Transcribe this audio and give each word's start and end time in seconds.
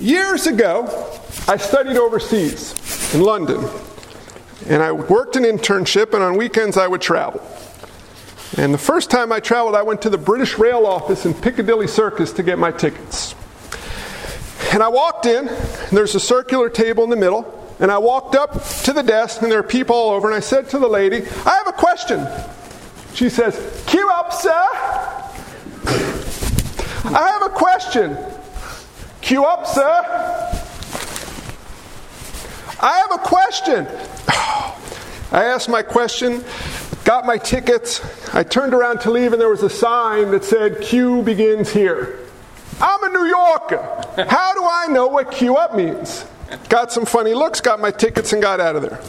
Years 0.00 0.46
ago, 0.46 0.86
I 1.46 1.56
studied 1.56 1.96
overseas 1.96 3.14
in 3.14 3.20
London. 3.20 3.64
And 4.66 4.82
I 4.82 4.92
worked 4.92 5.36
an 5.36 5.44
internship, 5.44 6.14
and 6.14 6.22
on 6.22 6.36
weekends 6.36 6.76
I 6.76 6.86
would 6.86 7.00
travel. 7.00 7.42
And 8.56 8.72
the 8.72 8.78
first 8.78 9.10
time 9.10 9.32
I 9.32 9.40
traveled, 9.40 9.74
I 9.74 9.82
went 9.82 10.02
to 10.02 10.10
the 10.10 10.18
British 10.18 10.58
Rail 10.58 10.86
office 10.86 11.26
in 11.26 11.34
Piccadilly 11.34 11.86
Circus 11.86 12.32
to 12.32 12.42
get 12.42 12.58
my 12.58 12.70
tickets. 12.70 13.34
And 14.72 14.82
I 14.82 14.88
walked 14.88 15.26
in, 15.26 15.48
and 15.48 15.96
there's 15.96 16.14
a 16.14 16.20
circular 16.20 16.70
table 16.70 17.04
in 17.04 17.10
the 17.10 17.16
middle, 17.16 17.60
and 17.78 17.90
I 17.90 17.98
walked 17.98 18.34
up 18.34 18.64
to 18.84 18.92
the 18.92 19.02
desk, 19.02 19.42
and 19.42 19.50
there 19.50 19.58
are 19.58 19.64
people 19.64 19.96
all 19.96 20.10
over, 20.10 20.28
and 20.28 20.34
I 20.34 20.40
said 20.40 20.68
to 20.70 20.78
the 20.78 20.88
lady, 20.88 21.26
I 21.44 21.56
have 21.56 21.68
a 21.68 21.72
question. 21.72 22.26
She 23.14 23.28
says, 23.28 23.84
Queue 23.86 24.08
up, 24.10 24.32
sir. 24.32 24.50
I 27.04 27.28
have 27.28 27.42
a 27.42 27.50
question. 27.50 28.16
Queue 29.24 29.42
up, 29.42 29.66
sir. 29.66 29.82
I 32.78 32.98
have 32.98 33.12
a 33.12 33.22
question. 33.24 33.86
I 35.32 35.44
asked 35.46 35.70
my 35.70 35.80
question, 35.80 36.44
got 37.04 37.24
my 37.24 37.38
tickets. 37.38 38.02
I 38.34 38.42
turned 38.42 38.74
around 38.74 39.00
to 39.00 39.10
leave, 39.10 39.32
and 39.32 39.40
there 39.40 39.48
was 39.48 39.62
a 39.62 39.70
sign 39.70 40.30
that 40.32 40.44
said, 40.44 40.82
Queue 40.82 41.22
begins 41.22 41.70
here. 41.70 42.18
I'm 42.82 43.02
a 43.02 43.08
New 43.08 43.24
Yorker. 43.24 44.26
How 44.28 44.52
do 44.52 44.62
I 44.62 44.88
know 44.90 45.06
what 45.06 45.30
queue 45.30 45.56
up 45.56 45.74
means? 45.74 46.26
Got 46.68 46.92
some 46.92 47.06
funny 47.06 47.32
looks, 47.32 47.62
got 47.62 47.80
my 47.80 47.90
tickets, 47.90 48.34
and 48.34 48.42
got 48.42 48.60
out 48.60 48.76
of 48.76 48.82
there. 48.82 49.00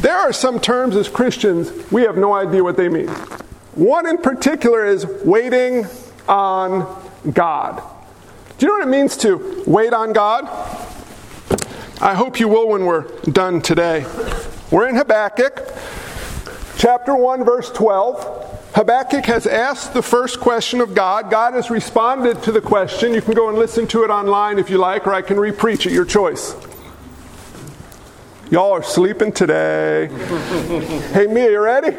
There 0.00 0.16
are 0.16 0.32
some 0.32 0.58
terms 0.58 0.96
as 0.96 1.08
Christians 1.08 1.70
we 1.92 2.02
have 2.02 2.16
no 2.16 2.32
idea 2.32 2.64
what 2.64 2.76
they 2.76 2.88
mean. 2.88 3.06
One 3.76 4.04
in 4.04 4.18
particular 4.18 4.84
is 4.84 5.06
waiting 5.06 5.86
on 6.26 7.08
God. 7.32 7.80
Do 8.62 8.66
you 8.66 8.74
know 8.74 8.78
what 8.78 8.94
it 8.94 8.96
means 8.96 9.16
to 9.16 9.64
wait 9.66 9.92
on 9.92 10.12
God? 10.12 10.44
I 12.00 12.14
hope 12.14 12.38
you 12.38 12.46
will 12.46 12.68
when 12.68 12.84
we're 12.84 13.08
done 13.22 13.60
today. 13.60 14.06
We're 14.70 14.86
in 14.86 14.94
Habakkuk, 14.94 15.66
chapter 16.78 17.16
1, 17.16 17.44
verse 17.44 17.72
12. 17.72 18.70
Habakkuk 18.76 19.24
has 19.24 19.48
asked 19.48 19.94
the 19.94 20.02
first 20.02 20.38
question 20.38 20.80
of 20.80 20.94
God. 20.94 21.28
God 21.28 21.54
has 21.54 21.70
responded 21.70 22.40
to 22.44 22.52
the 22.52 22.60
question. 22.60 23.12
You 23.12 23.20
can 23.20 23.34
go 23.34 23.48
and 23.48 23.58
listen 23.58 23.88
to 23.88 24.04
it 24.04 24.10
online 24.10 24.60
if 24.60 24.70
you 24.70 24.78
like, 24.78 25.08
or 25.08 25.12
I 25.12 25.22
can 25.22 25.38
repreach 25.38 25.84
it, 25.84 25.90
your 25.90 26.04
choice. 26.04 26.54
Y'all 28.48 28.70
are 28.70 28.84
sleeping 28.84 29.32
today. 29.32 30.06
hey, 31.12 31.26
Mia, 31.26 31.50
you 31.50 31.58
ready? 31.58 31.96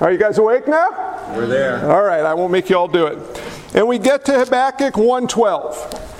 Are 0.00 0.10
you 0.10 0.18
guys 0.18 0.38
awake 0.38 0.66
now? 0.66 0.88
We're 1.34 1.46
there. 1.46 1.90
All 1.90 2.02
right, 2.02 2.24
I 2.24 2.32
won't 2.32 2.52
make 2.52 2.70
you 2.70 2.78
all 2.78 2.88
do 2.88 3.06
it. 3.06 3.45
And 3.76 3.86
we 3.86 3.98
get 3.98 4.24
to 4.24 4.38
Habakkuk 4.38 4.96
112. 4.96 6.14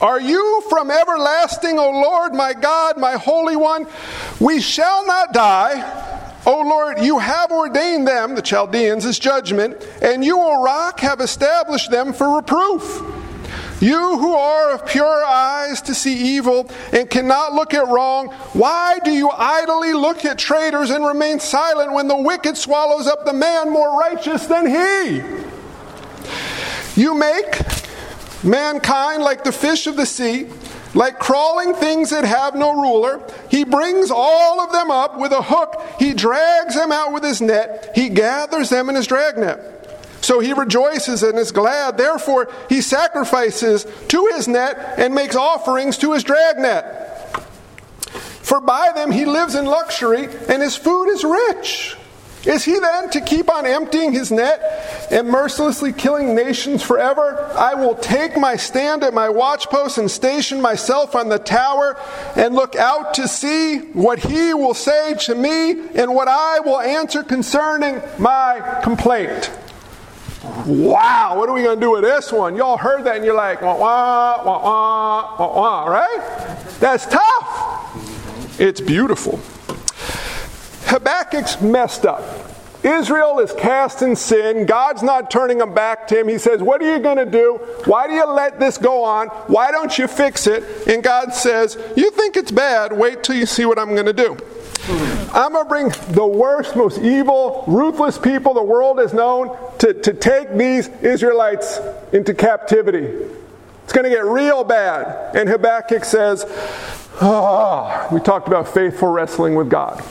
Are 0.00 0.20
you 0.20 0.64
from 0.70 0.90
everlasting, 0.90 1.78
O 1.78 1.90
Lord, 1.90 2.32
my 2.32 2.54
God, 2.54 2.96
my 2.96 3.12
Holy 3.12 3.56
One? 3.56 3.86
We 4.40 4.62
shall 4.62 5.06
not 5.06 5.34
die. 5.34 6.40
O 6.46 6.62
Lord, 6.62 6.98
you 7.00 7.18
have 7.18 7.52
ordained 7.52 8.08
them, 8.08 8.34
the 8.34 8.42
Chaldeans, 8.42 9.04
as 9.04 9.18
judgment, 9.18 9.86
and 10.00 10.24
you, 10.24 10.40
O 10.40 10.64
rock, 10.64 10.98
have 11.00 11.20
established 11.20 11.90
them 11.90 12.14
for 12.14 12.36
reproof. 12.36 13.02
You 13.80 14.16
who 14.18 14.34
are 14.34 14.70
of 14.70 14.86
pure 14.86 15.24
eyes 15.24 15.82
to 15.82 15.94
see 15.94 16.36
evil 16.36 16.70
and 16.92 17.10
cannot 17.10 17.52
look 17.52 17.74
at 17.74 17.86
wrong, 17.86 18.28
why 18.54 18.98
do 19.04 19.10
you 19.10 19.30
idly 19.30 19.92
look 19.92 20.24
at 20.24 20.38
traitors 20.38 20.90
and 20.90 21.04
remain 21.04 21.38
silent 21.38 21.92
when 21.92 22.08
the 22.08 22.16
wicked 22.16 22.56
swallows 22.56 23.06
up 23.06 23.26
the 23.26 23.32
man 23.32 23.70
more 23.70 23.98
righteous 23.98 24.46
than 24.46 24.66
he? 24.66 25.41
You 26.96 27.14
make 27.14 27.62
mankind 28.44 29.22
like 29.22 29.44
the 29.44 29.52
fish 29.52 29.86
of 29.86 29.96
the 29.96 30.06
sea, 30.06 30.46
like 30.94 31.18
crawling 31.18 31.74
things 31.74 32.10
that 32.10 32.24
have 32.24 32.54
no 32.54 32.72
ruler. 32.74 33.20
He 33.50 33.64
brings 33.64 34.10
all 34.10 34.60
of 34.60 34.72
them 34.72 34.90
up 34.90 35.18
with 35.18 35.32
a 35.32 35.42
hook. 35.42 35.82
He 35.98 36.12
drags 36.12 36.74
them 36.74 36.92
out 36.92 37.12
with 37.12 37.24
his 37.24 37.40
net. 37.40 37.92
He 37.94 38.08
gathers 38.08 38.68
them 38.68 38.88
in 38.88 38.94
his 38.94 39.06
dragnet. 39.06 39.78
So 40.20 40.38
he 40.38 40.52
rejoices 40.52 41.22
and 41.22 41.38
is 41.38 41.50
glad. 41.50 41.98
Therefore, 41.98 42.48
he 42.68 42.80
sacrifices 42.80 43.86
to 44.08 44.26
his 44.34 44.46
net 44.46 44.94
and 44.98 45.14
makes 45.14 45.34
offerings 45.34 45.98
to 45.98 46.12
his 46.12 46.22
dragnet. 46.22 46.84
For 48.42 48.60
by 48.60 48.92
them 48.94 49.10
he 49.10 49.24
lives 49.24 49.54
in 49.54 49.64
luxury, 49.64 50.28
and 50.48 50.62
his 50.62 50.76
food 50.76 51.06
is 51.08 51.24
rich. 51.24 51.96
Is 52.44 52.64
he 52.64 52.78
then 52.78 53.08
to 53.10 53.20
keep 53.20 53.48
on 53.48 53.66
emptying 53.66 54.12
his 54.12 54.32
net 54.32 55.08
and 55.12 55.28
mercilessly 55.28 55.92
killing 55.92 56.34
nations 56.34 56.82
forever? 56.82 57.48
I 57.56 57.74
will 57.74 57.94
take 57.94 58.36
my 58.36 58.56
stand 58.56 59.04
at 59.04 59.14
my 59.14 59.28
watchpost 59.28 59.98
and 59.98 60.10
station 60.10 60.60
myself 60.60 61.14
on 61.14 61.28
the 61.28 61.38
tower 61.38 61.96
and 62.34 62.54
look 62.54 62.74
out 62.74 63.14
to 63.14 63.28
see 63.28 63.78
what 63.92 64.18
he 64.18 64.54
will 64.54 64.74
say 64.74 65.14
to 65.14 65.34
me 65.36 65.70
and 65.94 66.14
what 66.14 66.26
I 66.26 66.58
will 66.60 66.80
answer 66.80 67.22
concerning 67.22 68.02
my 68.18 68.80
complaint. 68.82 69.50
Wow, 70.66 71.38
what 71.38 71.48
are 71.48 71.52
we 71.52 71.62
going 71.62 71.78
to 71.78 71.80
do 71.80 71.92
with 71.92 72.02
this 72.02 72.32
one? 72.32 72.56
Y'all 72.56 72.76
heard 72.76 73.04
that 73.04 73.16
and 73.16 73.24
you're 73.24 73.36
like, 73.36 73.62
wah, 73.62 73.76
wah, 73.76 74.44
wah, 74.44 74.64
wah, 74.64 75.36
wah, 75.38 75.60
wah, 75.60 75.84
right? 75.86 76.58
That's 76.80 77.06
tough. 77.06 78.60
It's 78.60 78.80
beautiful. 78.80 79.38
Habakkuk's 80.86 81.60
messed 81.60 82.06
up. 82.06 82.22
Israel 82.82 83.38
is 83.38 83.52
cast 83.52 84.02
in 84.02 84.16
sin. 84.16 84.66
God's 84.66 85.02
not 85.02 85.30
turning 85.30 85.58
them 85.58 85.72
back 85.72 86.08
to 86.08 86.18
him. 86.18 86.28
He 86.28 86.38
says, 86.38 86.60
What 86.60 86.82
are 86.82 86.92
you 86.92 87.00
going 87.00 87.18
to 87.18 87.26
do? 87.26 87.60
Why 87.84 88.08
do 88.08 88.14
you 88.14 88.26
let 88.26 88.58
this 88.58 88.76
go 88.76 89.04
on? 89.04 89.28
Why 89.46 89.70
don't 89.70 89.96
you 89.96 90.08
fix 90.08 90.46
it? 90.46 90.88
And 90.88 91.02
God 91.02 91.32
says, 91.32 91.78
You 91.96 92.10
think 92.10 92.36
it's 92.36 92.50
bad. 92.50 92.92
Wait 92.92 93.22
till 93.22 93.36
you 93.36 93.46
see 93.46 93.64
what 93.64 93.78
I'm 93.78 93.94
going 93.94 94.06
to 94.06 94.12
do. 94.12 94.36
I'm 95.32 95.52
going 95.52 95.64
to 95.64 95.68
bring 95.68 95.88
the 96.14 96.26
worst, 96.26 96.74
most 96.74 96.98
evil, 96.98 97.64
ruthless 97.68 98.18
people 98.18 98.52
the 98.52 98.62
world 98.62 98.98
has 98.98 99.14
known 99.14 99.56
to, 99.78 99.94
to 99.94 100.12
take 100.12 100.52
these 100.54 100.88
Israelites 100.88 101.78
into 102.12 102.34
captivity. 102.34 103.06
It's 103.84 103.92
going 103.92 104.04
to 104.04 104.10
get 104.10 104.24
real 104.24 104.64
bad. 104.64 105.36
And 105.36 105.48
Habakkuk 105.48 106.04
says, 106.04 106.44
Oh, 107.20 108.08
we 108.10 108.20
talked 108.20 108.48
about 108.48 108.66
faithful 108.68 109.08
wrestling 109.08 109.54
with 109.54 109.70
God. 109.70 110.02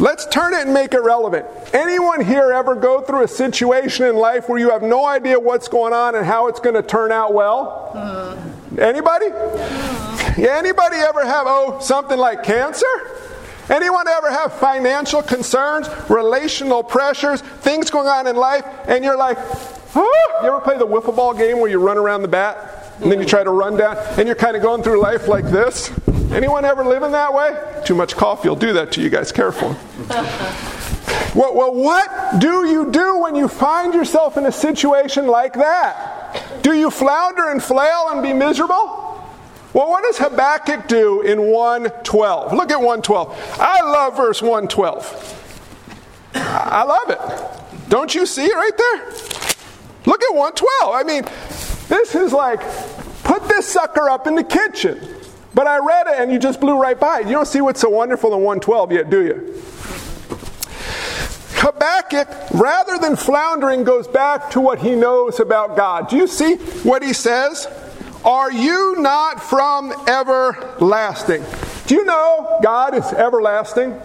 Let's 0.00 0.26
turn 0.26 0.54
it 0.54 0.60
and 0.60 0.72
make 0.72 0.94
it 0.94 1.00
relevant. 1.00 1.46
Anyone 1.74 2.24
here 2.24 2.52
ever 2.52 2.76
go 2.76 3.00
through 3.00 3.24
a 3.24 3.28
situation 3.28 4.06
in 4.06 4.14
life 4.16 4.48
where 4.48 4.58
you 4.58 4.70
have 4.70 4.82
no 4.82 5.04
idea 5.04 5.40
what's 5.40 5.66
going 5.66 5.92
on 5.92 6.14
and 6.14 6.24
how 6.24 6.46
it's 6.46 6.60
going 6.60 6.76
to 6.76 6.82
turn 6.82 7.10
out 7.10 7.34
well? 7.34 7.90
Uh, 7.94 8.36
Anybody? 8.78 9.26
Uh, 9.32 10.34
yeah, 10.36 10.56
anybody 10.56 10.96
ever 10.96 11.24
have 11.24 11.46
oh 11.48 11.80
something 11.80 12.16
like 12.18 12.44
cancer? 12.44 12.86
Anyone 13.68 14.06
ever 14.06 14.30
have 14.30 14.52
financial 14.54 15.20
concerns, 15.20 15.88
relational 16.08 16.82
pressures, 16.84 17.40
things 17.40 17.90
going 17.90 18.06
on 18.06 18.26
in 18.28 18.36
life, 18.36 18.64
and 18.86 19.04
you're 19.04 19.16
like, 19.16 19.36
oh, 19.96 20.38
you 20.42 20.48
ever 20.48 20.60
play 20.60 20.78
the 20.78 20.86
wiffle 20.86 21.14
ball 21.14 21.34
game 21.34 21.58
where 21.58 21.68
you 21.68 21.80
run 21.80 21.98
around 21.98 22.22
the 22.22 22.28
bat 22.28 22.92
and 23.02 23.10
then 23.10 23.18
you 23.18 23.26
try 23.26 23.42
to 23.42 23.50
run 23.50 23.76
down 23.76 23.96
and 24.16 24.26
you're 24.26 24.36
kind 24.36 24.56
of 24.56 24.62
going 24.62 24.82
through 24.82 25.00
life 25.00 25.26
like 25.26 25.44
this? 25.46 25.90
Anyone 26.32 26.64
ever 26.64 26.84
living 26.84 27.12
that 27.12 27.32
way? 27.32 27.56
Too 27.84 27.94
much 27.94 28.14
coffee 28.14 28.48
will 28.48 28.56
do 28.56 28.72
that 28.74 28.92
to 28.92 29.00
you 29.00 29.08
guys. 29.08 29.32
Careful. 29.32 29.68
well, 31.34 31.54
well, 31.54 31.74
what 31.74 32.38
do 32.38 32.66
you 32.66 32.90
do 32.90 33.18
when 33.18 33.34
you 33.34 33.48
find 33.48 33.94
yourself 33.94 34.36
in 34.36 34.44
a 34.44 34.52
situation 34.52 35.26
like 35.26 35.54
that? 35.54 36.62
Do 36.62 36.74
you 36.74 36.90
flounder 36.90 37.48
and 37.48 37.62
flail 37.62 38.08
and 38.10 38.22
be 38.22 38.34
miserable? 38.34 39.08
Well, 39.72 39.88
what 39.88 40.02
does 40.04 40.18
Habakkuk 40.18 40.86
do 40.86 41.22
in 41.22 41.50
112? 41.50 42.52
Look 42.52 42.70
at 42.70 42.76
112. 42.76 43.56
I 43.58 43.80
love 43.82 44.16
verse 44.16 44.42
112. 44.42 46.30
I 46.34 46.82
love 46.84 47.10
it. 47.10 47.88
Don't 47.88 48.14
you 48.14 48.26
see 48.26 48.44
it 48.44 48.54
right 48.54 48.76
there? 48.76 49.06
Look 50.04 50.22
at 50.22 50.34
112. 50.34 50.94
I 50.94 51.02
mean, 51.04 51.22
this 51.88 52.14
is 52.14 52.32
like, 52.32 52.60
put 53.24 53.48
this 53.48 53.66
sucker 53.66 54.10
up 54.10 54.26
in 54.26 54.34
the 54.34 54.44
kitchen. 54.44 55.17
But 55.58 55.66
I 55.66 55.78
read 55.78 56.06
it 56.06 56.20
and 56.20 56.30
you 56.30 56.38
just 56.38 56.60
blew 56.60 56.80
right 56.80 57.00
by 57.00 57.18
it. 57.18 57.26
You 57.26 57.32
don't 57.32 57.48
see 57.48 57.60
what's 57.60 57.80
so 57.80 57.88
wonderful 57.88 58.32
in 58.32 58.42
112 58.42 58.92
yet, 58.92 59.10
do 59.10 59.24
you? 59.24 59.60
Habakkuk, 61.56 62.28
rather 62.52 62.96
than 62.96 63.16
floundering, 63.16 63.82
goes 63.82 64.06
back 64.06 64.52
to 64.52 64.60
what 64.60 64.78
he 64.78 64.94
knows 64.94 65.40
about 65.40 65.76
God. 65.76 66.08
Do 66.08 66.16
you 66.16 66.28
see 66.28 66.58
what 66.84 67.02
he 67.02 67.12
says? 67.12 67.66
Are 68.24 68.52
you 68.52 69.00
not 69.00 69.42
from 69.42 69.90
everlasting? 70.06 71.44
Do 71.88 71.96
you 71.96 72.04
know 72.04 72.60
God 72.62 72.94
is 72.94 73.12
everlasting? 73.12 74.00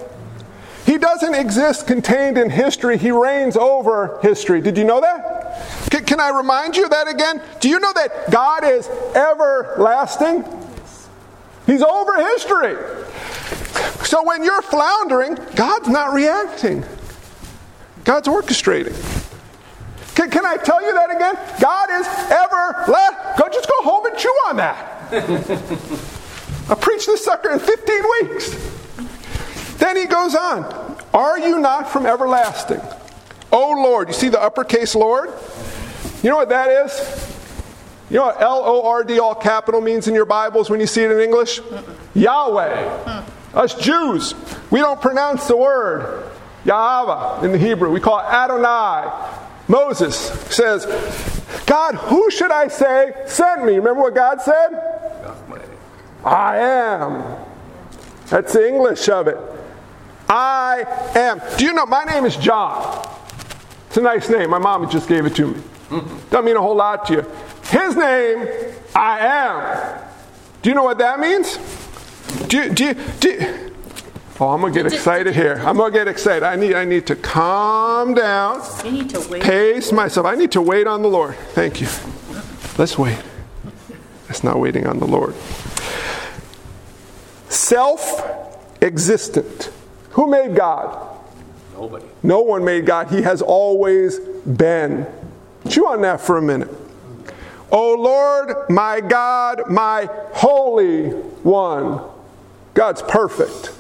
He 0.88 0.98
doesn't 0.98 1.36
exist 1.36 1.86
contained 1.86 2.40
in 2.40 2.50
history, 2.50 2.98
He 2.98 3.12
reigns 3.12 3.56
over 3.56 4.18
history. 4.24 4.60
Did 4.60 4.76
you 4.76 4.86
know 4.86 5.02
that? 5.02 5.92
Can, 5.92 6.20
I 6.20 6.30
remind 6.36 6.76
you 6.76 6.86
of 6.86 6.90
that 6.90 7.08
again? 7.08 7.44
Do 7.60 7.70
you 7.70 7.80
know 7.80 7.94
that 7.94 8.32
God 8.32 8.64
is 8.64 8.88
everlasting? 9.14 10.63
He's 11.66 11.82
over 11.82 12.18
history. 12.18 12.76
So 14.06 14.24
when 14.24 14.44
you're 14.44 14.62
floundering, 14.62 15.38
God's 15.56 15.88
not 15.88 16.14
reacting, 16.14 16.84
God's 18.04 18.28
orchestrating. 18.28 18.94
Can, 20.16 20.30
can 20.30 20.46
I 20.46 20.58
tell 20.58 20.84
you 20.84 20.94
that 20.94 21.10
again? 21.10 21.36
God 21.60 21.90
is 21.90 22.08
everlasting. 22.30 23.44
Go, 23.44 23.50
just 23.50 23.68
go 23.68 23.82
home 23.82 24.06
and 24.06 24.18
chew 24.18 24.30
on 24.48 24.58
that. 24.58 25.12
I 26.70 26.76
preached 26.76 27.08
this 27.08 27.26
sucker 27.26 27.52
in 27.52 27.60
15 27.60 28.04
weeks. 28.22 29.78
Then 29.78 29.98
he 29.98 30.06
goes 30.06 30.36
on. 30.36 30.98
Are 31.14 31.40
you 31.40 31.60
not 31.60 31.90
from 31.90 32.06
everlasting? 32.06 32.82
Oh 33.52 33.72
Lord. 33.72 34.08
You 34.10 34.14
see 34.14 34.30
the 34.30 34.42
uppercase 34.42 34.96
Lord? 34.96 35.30
You 36.22 36.30
know 36.30 36.38
what 36.38 36.50
that 36.50 36.70
is? 36.70 37.23
You 38.10 38.18
know 38.18 38.26
what 38.26 38.42
L 38.42 38.62
O 38.64 38.88
R 38.88 39.04
D, 39.04 39.20
all 39.20 39.36
capital, 39.36 39.82
means 39.82 40.08
in 40.08 40.14
your 40.14 40.26
Bibles 40.26 40.70
when 40.70 40.80
you 40.80 40.88
see 40.88 41.04
it 41.04 41.12
in 41.12 41.20
English? 41.20 41.62
Yahweh. 42.14 43.24
Us 43.54 43.76
Jews, 43.76 44.34
we 44.72 44.80
don't 44.80 45.02
pronounce 45.02 45.48
the 45.48 45.56
word 45.56 46.30
Yahweh 46.66 47.46
in 47.46 47.52
the 47.52 47.58
Hebrew. 47.58 47.92
We 47.92 48.00
call 48.00 48.20
it 48.20 48.26
Adonai. 48.26 49.12
Moses 49.68 50.16
says, 50.54 50.86
God, 51.66 51.96
who 51.96 52.30
should 52.30 52.52
I 52.52 52.68
say 52.68 53.14
sent 53.26 53.64
me? 53.64 53.76
Remember 53.76 54.02
what 54.02 54.16
God 54.16 54.42
said? 54.42 54.70
I 56.26 56.58
am. 56.58 57.38
That's 58.28 58.54
the 58.54 58.68
English 58.68 59.08
of 59.10 59.28
it. 59.28 59.38
I 60.28 60.86
am. 61.16 61.42
Do 61.58 61.66
you 61.66 61.74
know 61.74 61.86
my 61.86 62.04
name 62.06 62.26
is 62.26 62.36
John? 62.36 63.08
It's 63.88 63.98
a 63.98 64.02
nice 64.02 64.30
name. 64.30 64.50
My 64.50 64.58
mom 64.58 64.90
just 64.90 65.08
gave 65.08 65.26
it 65.26 65.36
to 65.36 65.48
me. 65.48 65.62
Doesn't 66.32 66.46
mean 66.46 66.56
a 66.56 66.62
whole 66.62 66.76
lot 66.76 67.06
to 67.08 67.14
you. 67.14 67.26
His 67.66 67.96
name, 67.96 68.48
I 68.96 69.20
am. 69.20 70.00
Do 70.62 70.70
you 70.70 70.76
know 70.76 70.84
what 70.84 70.98
that 71.00 71.20
means? 71.20 71.58
Do 72.48 72.58
you, 72.58 72.70
do 72.74 72.86
you, 72.86 72.94
do 73.20 73.30
you, 73.30 73.74
Oh, 74.40 74.50
I'm 74.50 74.62
gonna 74.62 74.74
get 74.74 74.88
excited 74.88 75.36
here. 75.36 75.62
I'm 75.64 75.78
gonna 75.78 75.94
get 75.94 76.08
excited. 76.08 76.42
I 76.44 76.56
need 76.56 76.74
I 76.74 76.86
need 76.86 77.06
to 77.08 77.16
calm 77.16 78.16
down. 78.16 78.64
You 78.84 78.92
need 78.92 79.10
to 79.12 79.20
wait. 79.30 79.44
Pace 79.44 79.92
myself. 79.92 80.26
I 80.26 80.34
need 80.36 80.52
to 80.54 80.62
wait 80.62 80.88
on 80.88 81.04
the 81.04 81.08
Lord. 81.08 81.36
Thank 81.54 81.80
you. 81.80 81.88
Let's 82.78 82.98
wait. 82.98 83.20
It's 84.30 84.44
not 84.44 84.60
waiting 84.60 84.88
on 84.88 84.98
the 84.98 85.06
Lord. 85.06 85.36
Self-existent. 87.50 89.70
Who 90.12 90.28
made 90.28 90.56
God? 90.56 91.20
Nobody. 91.74 92.06
No 92.24 92.42
one 92.42 92.66
made 92.66 92.88
God. 92.88 93.10
He 93.10 93.22
has 93.22 93.44
always 93.44 94.18
been. 94.20 95.06
Chew 95.70 95.86
on 95.88 96.02
that 96.02 96.20
for 96.20 96.38
a 96.38 96.42
minute. 96.42 96.70
O 97.74 97.96
Lord, 97.96 98.70
my 98.70 99.02
God, 99.02 99.64
my 99.70 100.08
Holy 100.32 101.10
One. 101.10 102.02
God's 102.76 103.02
perfect. 103.02 103.72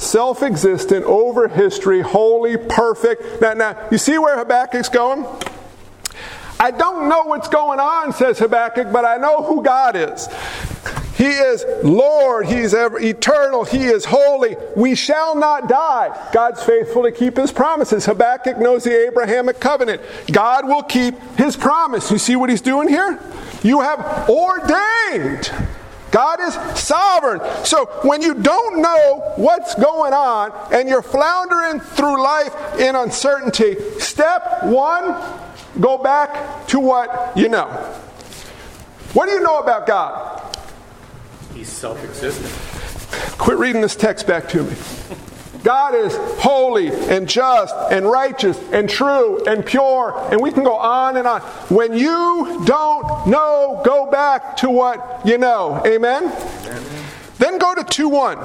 Self 0.00 0.42
existent, 0.42 1.04
over 1.04 1.46
history, 1.46 2.00
holy, 2.00 2.56
perfect. 2.56 3.42
Now, 3.42 3.52
now, 3.52 3.88
you 3.90 3.98
see 3.98 4.16
where 4.16 4.38
Habakkuk's 4.38 4.88
going? 4.88 5.26
I 6.58 6.70
don't 6.70 7.08
know 7.10 7.24
what's 7.24 7.48
going 7.48 7.80
on, 7.80 8.14
says 8.14 8.38
Habakkuk, 8.38 8.90
but 8.90 9.04
I 9.04 9.18
know 9.18 9.42
who 9.42 9.62
God 9.62 9.96
is. 9.96 10.26
He 11.20 11.26
is 11.26 11.66
Lord. 11.84 12.46
He 12.46 12.54
is 12.54 12.72
ever 12.72 12.98
eternal. 12.98 13.64
He 13.64 13.84
is 13.84 14.06
holy. 14.06 14.56
We 14.74 14.94
shall 14.94 15.34
not 15.34 15.68
die. 15.68 16.30
God's 16.32 16.62
faithful 16.62 17.02
to 17.02 17.12
keep 17.12 17.36
his 17.36 17.52
promises. 17.52 18.06
Habakkuk 18.06 18.56
knows 18.56 18.84
the 18.84 19.06
Abrahamic 19.06 19.60
covenant. 19.60 20.00
God 20.32 20.66
will 20.66 20.82
keep 20.82 21.20
his 21.36 21.58
promise. 21.58 22.10
You 22.10 22.16
see 22.16 22.36
what 22.36 22.48
he's 22.48 22.62
doing 22.62 22.88
here? 22.88 23.20
You 23.62 23.82
have 23.82 24.30
ordained. 24.30 25.52
God 26.10 26.40
is 26.40 26.54
sovereign. 26.80 27.42
So 27.66 27.84
when 28.02 28.22
you 28.22 28.32
don't 28.32 28.80
know 28.80 29.34
what's 29.36 29.74
going 29.74 30.14
on 30.14 30.52
and 30.72 30.88
you're 30.88 31.02
floundering 31.02 31.80
through 31.80 32.22
life 32.22 32.80
in 32.80 32.96
uncertainty, 32.96 33.76
step 33.98 34.62
one, 34.62 35.22
go 35.80 35.98
back 35.98 36.66
to 36.68 36.80
what 36.80 37.36
you 37.36 37.50
know. 37.50 37.66
What 39.12 39.26
do 39.26 39.32
you 39.32 39.42
know 39.42 39.58
about 39.58 39.86
God? 39.86 40.39
He's 41.60 41.68
self 41.68 42.02
existent. 42.02 42.50
Quit 43.36 43.58
reading 43.58 43.82
this 43.82 43.94
text 43.94 44.26
back 44.26 44.48
to 44.48 44.62
me. 44.62 44.74
God 45.62 45.94
is 45.94 46.16
holy 46.40 46.88
and 46.88 47.28
just 47.28 47.74
and 47.90 48.10
righteous 48.10 48.58
and 48.72 48.88
true 48.88 49.44
and 49.44 49.62
pure, 49.66 50.18
and 50.32 50.40
we 50.40 50.52
can 50.52 50.64
go 50.64 50.76
on 50.76 51.18
and 51.18 51.26
on. 51.26 51.42
When 51.68 51.92
you 51.92 52.62
don't 52.64 53.26
know, 53.26 53.82
go 53.84 54.10
back 54.10 54.56
to 54.56 54.70
what 54.70 55.20
you 55.26 55.36
know. 55.36 55.82
Amen? 55.84 56.32
Amen. 56.32 56.82
Then 57.36 57.58
go 57.58 57.74
to 57.74 57.84
2 57.84 58.08
1. 58.08 58.38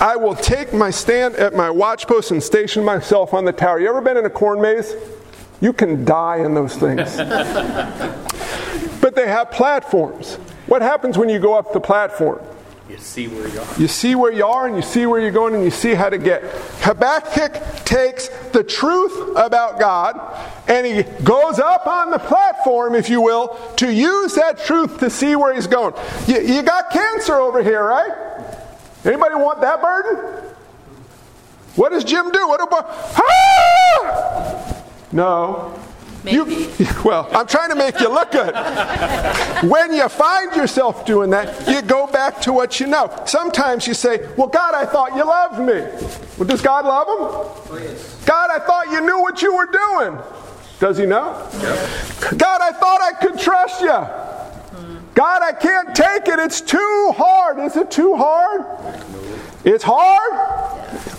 I 0.00 0.14
will 0.14 0.36
take 0.36 0.72
my 0.72 0.90
stand 0.90 1.34
at 1.34 1.52
my 1.52 1.68
watchpost 1.68 2.30
and 2.30 2.40
station 2.40 2.84
myself 2.84 3.34
on 3.34 3.44
the 3.44 3.50
tower. 3.50 3.80
You 3.80 3.88
ever 3.88 4.02
been 4.02 4.18
in 4.18 4.24
a 4.24 4.30
corn 4.30 4.62
maze? 4.62 4.94
You 5.60 5.72
can 5.72 6.04
die 6.04 6.44
in 6.44 6.54
those 6.54 6.76
things. 6.76 7.16
but 9.00 9.16
they 9.16 9.26
have 9.26 9.50
platforms. 9.50 10.38
What 10.68 10.82
happens 10.82 11.16
when 11.16 11.28
you 11.28 11.38
go 11.38 11.58
up 11.58 11.72
the 11.72 11.80
platform? 11.80 12.40
You 12.88 12.98
see 12.98 13.26
where 13.28 13.48
you 13.48 13.60
are. 13.60 13.80
You 13.80 13.88
see 13.88 14.14
where 14.14 14.32
you 14.32 14.46
are 14.46 14.66
and 14.66 14.76
you 14.76 14.82
see 14.82 15.04
where 15.06 15.20
you're 15.20 15.30
going 15.30 15.54
and 15.54 15.62
you 15.64 15.70
see 15.70 15.94
how 15.94 16.08
to 16.08 16.16
get. 16.16 16.42
Habakkuk 16.80 17.84
takes 17.84 18.28
the 18.52 18.62
truth 18.62 19.36
about 19.36 19.78
God 19.78 20.18
and 20.68 20.86
he 20.86 21.02
goes 21.22 21.58
up 21.58 21.86
on 21.86 22.10
the 22.10 22.18
platform, 22.18 22.94
if 22.94 23.10
you 23.10 23.20
will, 23.20 23.48
to 23.76 23.92
use 23.92 24.34
that 24.34 24.58
truth 24.64 25.00
to 25.00 25.10
see 25.10 25.36
where 25.36 25.54
he's 25.54 25.66
going. 25.66 25.94
You, 26.26 26.40
you 26.40 26.62
got 26.62 26.90
cancer 26.90 27.34
over 27.34 27.62
here, 27.62 27.84
right? 27.84 28.12
Anybody 29.04 29.34
want 29.34 29.60
that 29.60 29.82
burden? 29.82 30.54
What 31.76 31.92
does 31.92 32.04
Jim 32.04 32.30
do? 32.30 32.48
What 32.48 32.62
about. 32.62 32.86
Ah! 32.90 34.82
No. 35.12 35.78
You, 36.32 36.68
well, 37.04 37.28
I'm 37.32 37.46
trying 37.46 37.70
to 37.70 37.76
make 37.76 38.00
you 38.00 38.08
look 38.08 38.30
good. 38.30 38.54
when 39.68 39.92
you 39.92 40.08
find 40.08 40.54
yourself 40.54 41.04
doing 41.06 41.30
that, 41.30 41.68
you 41.68 41.82
go 41.82 42.06
back 42.06 42.40
to 42.42 42.52
what 42.52 42.80
you 42.80 42.86
know. 42.86 43.10
Sometimes 43.26 43.86
you 43.86 43.94
say, 43.94 44.28
Well, 44.36 44.48
God, 44.48 44.74
I 44.74 44.86
thought 44.86 45.16
you 45.16 45.24
loved 45.24 45.60
me. 45.60 45.80
Well, 46.38 46.46
does 46.46 46.62
God 46.62 46.84
love 46.84 47.08
him? 47.08 47.16
Oh, 47.18 47.78
yes. 47.80 48.24
God, 48.24 48.50
I 48.50 48.58
thought 48.58 48.90
you 48.90 49.00
knew 49.00 49.20
what 49.20 49.42
you 49.42 49.54
were 49.54 49.66
doing. 49.66 50.18
Does 50.80 50.98
he 50.98 51.06
know? 51.06 51.32
God, 52.36 52.60
I 52.60 52.72
thought 52.72 53.00
I 53.00 53.12
could 53.20 53.38
trust 53.38 53.80
you. 53.80 53.88
God, 55.14 55.42
I 55.42 55.52
can't 55.52 55.96
take 55.96 56.28
it. 56.28 56.38
It's 56.38 56.60
too 56.60 57.12
hard. 57.16 57.58
Is 57.58 57.76
it 57.76 57.90
too 57.90 58.14
hard? 58.14 58.64
It's 59.64 59.82
hard, 59.82 60.32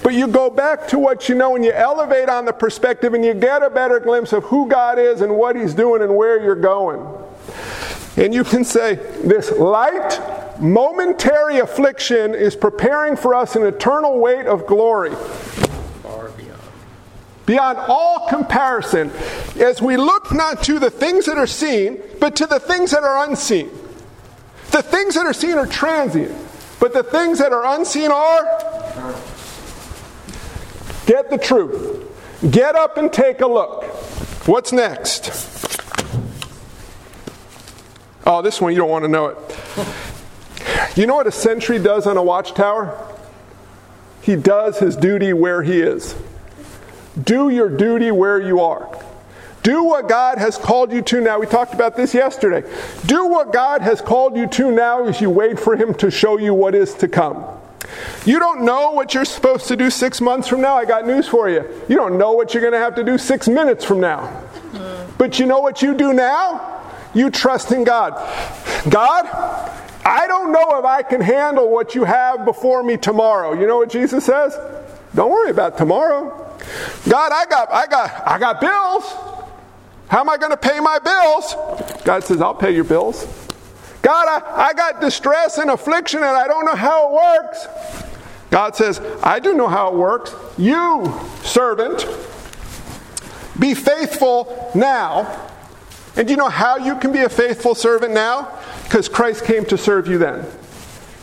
but 0.03 0.13
you 0.13 0.27
go 0.27 0.49
back 0.49 0.87
to 0.89 0.99
what 0.99 1.27
you 1.27 1.35
know 1.35 1.55
and 1.55 1.65
you 1.65 1.71
elevate 1.71 2.29
on 2.29 2.45
the 2.45 2.53
perspective 2.53 3.13
and 3.13 3.23
you 3.23 3.33
get 3.33 3.61
a 3.63 3.69
better 3.69 3.99
glimpse 3.99 4.33
of 4.33 4.43
who 4.45 4.67
God 4.69 4.97
is 4.97 5.21
and 5.21 5.35
what 5.35 5.55
He's 5.55 5.73
doing 5.73 6.01
and 6.01 6.15
where 6.15 6.41
you're 6.41 6.55
going. 6.55 7.05
And 8.17 8.33
you 8.33 8.43
can 8.43 8.63
say, 8.63 8.95
This 9.23 9.51
light, 9.51 10.19
momentary 10.59 11.59
affliction 11.59 12.33
is 12.33 12.55
preparing 12.55 13.15
for 13.15 13.35
us 13.35 13.55
an 13.55 13.63
eternal 13.63 14.19
weight 14.19 14.45
of 14.45 14.65
glory. 14.65 15.11
Far 16.03 16.29
beyond. 16.29 16.61
Beyond 17.45 17.77
all 17.77 18.27
comparison, 18.29 19.11
as 19.59 19.81
we 19.81 19.97
look 19.97 20.33
not 20.33 20.63
to 20.63 20.79
the 20.79 20.89
things 20.89 21.25
that 21.25 21.37
are 21.37 21.47
seen, 21.47 22.01
but 22.19 22.35
to 22.37 22.45
the 22.45 22.59
things 22.59 22.91
that 22.91 23.03
are 23.03 23.27
unseen. 23.27 23.69
The 24.71 24.81
things 24.81 25.15
that 25.15 25.25
are 25.25 25.33
seen 25.33 25.57
are 25.57 25.65
transient. 25.65 26.35
But 26.79 26.93
the 26.93 27.03
things 27.03 27.39
that 27.39 27.51
are 27.51 27.75
unseen 27.75 28.11
are 28.11 29.15
get 31.09 31.31
the 31.31 31.37
truth. 31.39 32.05
Get 32.51 32.75
up 32.75 32.97
and 32.97 33.11
take 33.11 33.41
a 33.41 33.47
look. 33.47 33.83
What's 34.47 34.71
next? 34.71 35.29
Oh, 38.27 38.43
this 38.43 38.61
one 38.61 38.73
you 38.73 38.77
don't 38.77 38.89
want 38.89 39.05
to 39.05 39.09
know 39.09 39.25
it. 39.27 39.37
You 40.95 41.07
know 41.07 41.15
what 41.15 41.25
a 41.25 41.31
sentry 41.31 41.79
does 41.79 42.05
on 42.05 42.15
a 42.15 42.21
watchtower? 42.21 42.95
He 44.21 44.35
does 44.35 44.77
his 44.77 44.95
duty 44.95 45.33
where 45.33 45.63
he 45.63 45.81
is. 45.81 46.15
Do 47.21 47.49
your 47.49 47.69
duty 47.69 48.11
where 48.11 48.39
you 48.39 48.59
are. 48.59 49.03
Do 49.63 49.83
what 49.83 50.07
God 50.07 50.37
has 50.37 50.57
called 50.57 50.93
you 50.93 51.01
to 51.01 51.21
now. 51.21 51.39
We 51.39 51.47
talked 51.47 51.73
about 51.73 51.95
this 51.97 52.13
yesterday. 52.13 52.69
Do 53.07 53.25
what 53.25 53.51
God 53.51 53.81
has 53.81 53.99
called 53.99 54.37
you 54.37 54.47
to 54.47 54.71
now 54.71 55.05
as 55.05 55.19
you 55.19 55.29
wait 55.29 55.59
for 55.59 55.75
Him 55.75 55.93
to 55.95 56.09
show 56.09 56.37
you 56.37 56.53
what 56.53 56.75
is 56.75 56.93
to 56.95 57.07
come. 57.07 57.58
You 58.25 58.39
don't 58.39 58.63
know 58.63 58.91
what 58.91 59.13
you're 59.13 59.25
supposed 59.25 59.67
to 59.67 59.75
do 59.75 59.89
six 59.89 60.21
months 60.21 60.47
from 60.47 60.61
now. 60.61 60.75
I 60.75 60.85
got 60.85 61.07
news 61.07 61.27
for 61.27 61.49
you. 61.49 61.63
You 61.87 61.95
don't 61.95 62.17
know 62.17 62.33
what 62.33 62.53
you're 62.53 62.61
going 62.61 62.73
to 62.73 62.79
have 62.79 62.95
to 62.95 63.03
do 63.03 63.17
six 63.17 63.47
minutes 63.47 63.85
from 63.85 63.99
now. 63.99 64.43
But 65.17 65.39
you 65.39 65.45
know 65.45 65.59
what 65.59 65.81
you 65.81 65.93
do 65.93 66.13
now? 66.13 66.83
You 67.13 67.29
trust 67.29 67.71
in 67.71 67.83
God. 67.83 68.13
God, 68.89 69.25
I 70.05 70.25
don't 70.27 70.51
know 70.51 70.79
if 70.79 70.85
I 70.85 71.01
can 71.01 71.21
handle 71.21 71.69
what 71.69 71.95
you 71.95 72.03
have 72.03 72.45
before 72.45 72.83
me 72.83 72.97
tomorrow. 72.97 73.53
You 73.53 73.67
know 73.67 73.77
what 73.77 73.89
Jesus 73.89 74.25
says? 74.25 74.57
Don't 75.15 75.31
worry 75.31 75.49
about 75.49 75.77
tomorrow. 75.77 76.29
God, 77.09 77.31
I 77.31 77.45
got 77.45 77.71
I 77.71 77.87
got 77.87 78.27
I 78.27 78.39
got 78.39 78.61
bills. 78.61 79.03
How 80.07 80.21
am 80.21 80.29
I 80.29 80.37
going 80.37 80.51
to 80.51 80.57
pay 80.57 80.79
my 80.79 80.99
bills? 80.99 81.55
God 82.03 82.23
says, 82.23 82.41
I'll 82.41 82.55
pay 82.55 82.71
your 82.71 82.83
bills. 82.83 83.27
God, 84.01 84.27
I, 84.27 84.69
I 84.69 84.73
got 84.73 85.01
distress 85.01 85.57
and 85.57 85.69
affliction 85.69 86.19
and 86.19 86.35
I 86.35 86.47
don't 86.47 86.65
know 86.65 86.75
how 86.75 87.09
it 87.09 87.43
works. 87.43 88.08
God 88.49 88.75
says, 88.75 88.99
I 89.21 89.39
do 89.39 89.53
know 89.53 89.67
how 89.67 89.89
it 89.89 89.95
works. 89.95 90.33
You, 90.57 91.13
servant, 91.43 92.05
Be 93.59 93.73
faithful 93.73 94.71
now. 94.73 95.47
And 96.15 96.27
do 96.27 96.33
you 96.33 96.37
know 96.37 96.49
how 96.49 96.77
you 96.77 96.95
can 96.95 97.11
be 97.11 97.19
a 97.19 97.29
faithful 97.29 97.75
servant 97.75 98.13
now? 98.13 98.57
Because 98.83 99.09
Christ 99.09 99.45
came 99.45 99.65
to 99.65 99.77
serve 99.77 100.07
you 100.07 100.17
then. 100.17 100.45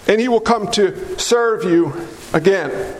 And 0.07 0.21
he 0.21 0.29
will 0.29 0.41
come 0.41 0.71
to 0.73 1.19
serve 1.19 1.65
you 1.65 1.93
again. 2.33 2.97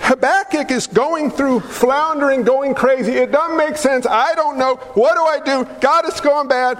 Habakkuk 0.00 0.70
is 0.70 0.86
going 0.86 1.30
through 1.30 1.60
floundering, 1.60 2.42
going 2.42 2.74
crazy. 2.74 3.12
It 3.12 3.32
doesn't 3.32 3.56
make 3.56 3.76
sense. 3.76 4.06
I 4.06 4.34
don't 4.34 4.58
know. 4.58 4.76
What 4.94 5.14
do 5.14 5.22
I 5.22 5.64
do? 5.64 5.68
God 5.80 6.06
is 6.06 6.20
going 6.20 6.48
bad. 6.48 6.78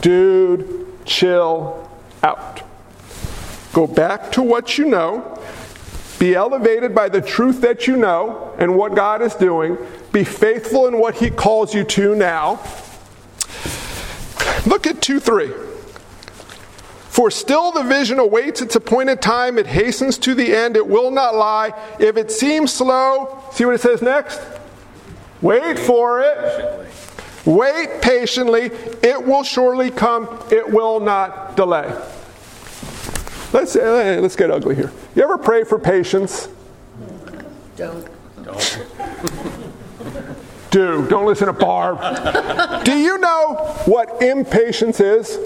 Dude, 0.00 0.86
chill 1.04 1.88
out. 2.22 2.67
Go 3.78 3.86
back 3.86 4.32
to 4.32 4.42
what 4.42 4.76
you 4.76 4.86
know. 4.86 5.40
Be 6.18 6.34
elevated 6.34 6.96
by 6.96 7.08
the 7.08 7.20
truth 7.20 7.60
that 7.60 7.86
you 7.86 7.96
know 7.96 8.52
and 8.58 8.74
what 8.74 8.96
God 8.96 9.22
is 9.22 9.36
doing. 9.36 9.78
Be 10.10 10.24
faithful 10.24 10.88
in 10.88 10.98
what 10.98 11.14
He 11.14 11.30
calls 11.30 11.72
you 11.72 11.84
to 11.84 12.16
now. 12.16 12.60
Look 14.66 14.88
at 14.88 15.00
2 15.00 15.20
3. 15.20 15.52
For 17.08 17.30
still 17.30 17.70
the 17.70 17.84
vision 17.84 18.18
awaits 18.18 18.62
its 18.62 18.74
appointed 18.74 19.22
time, 19.22 19.58
it 19.58 19.68
hastens 19.68 20.18
to 20.18 20.34
the 20.34 20.52
end, 20.52 20.76
it 20.76 20.88
will 20.88 21.12
not 21.12 21.36
lie. 21.36 21.70
If 22.00 22.16
it 22.16 22.32
seems 22.32 22.72
slow, 22.72 23.40
see 23.52 23.64
what 23.64 23.76
it 23.76 23.80
says 23.80 24.02
next? 24.02 24.40
Wait 25.40 25.78
for 25.78 26.20
it. 26.20 26.90
Wait 27.44 28.02
patiently, 28.02 28.72
it 29.04 29.24
will 29.24 29.44
surely 29.44 29.92
come, 29.92 30.26
it 30.50 30.68
will 30.68 30.98
not 30.98 31.54
delay. 31.56 31.96
Let's, 33.52 33.76
uh, 33.76 34.18
let's 34.20 34.36
get 34.36 34.50
ugly 34.50 34.74
here. 34.74 34.92
You 35.14 35.22
ever 35.22 35.38
pray 35.38 35.64
for 35.64 35.78
patience? 35.78 36.48
Don't. 37.76 38.06
Don't. 38.42 38.86
Do. 40.70 41.06
Don't 41.08 41.24
listen 41.24 41.46
to 41.46 41.52
Barb. 41.54 41.98
Do 42.84 42.92
you 42.92 43.16
know 43.18 43.54
what 43.86 44.22
impatience 44.22 45.00
is? 45.00 45.38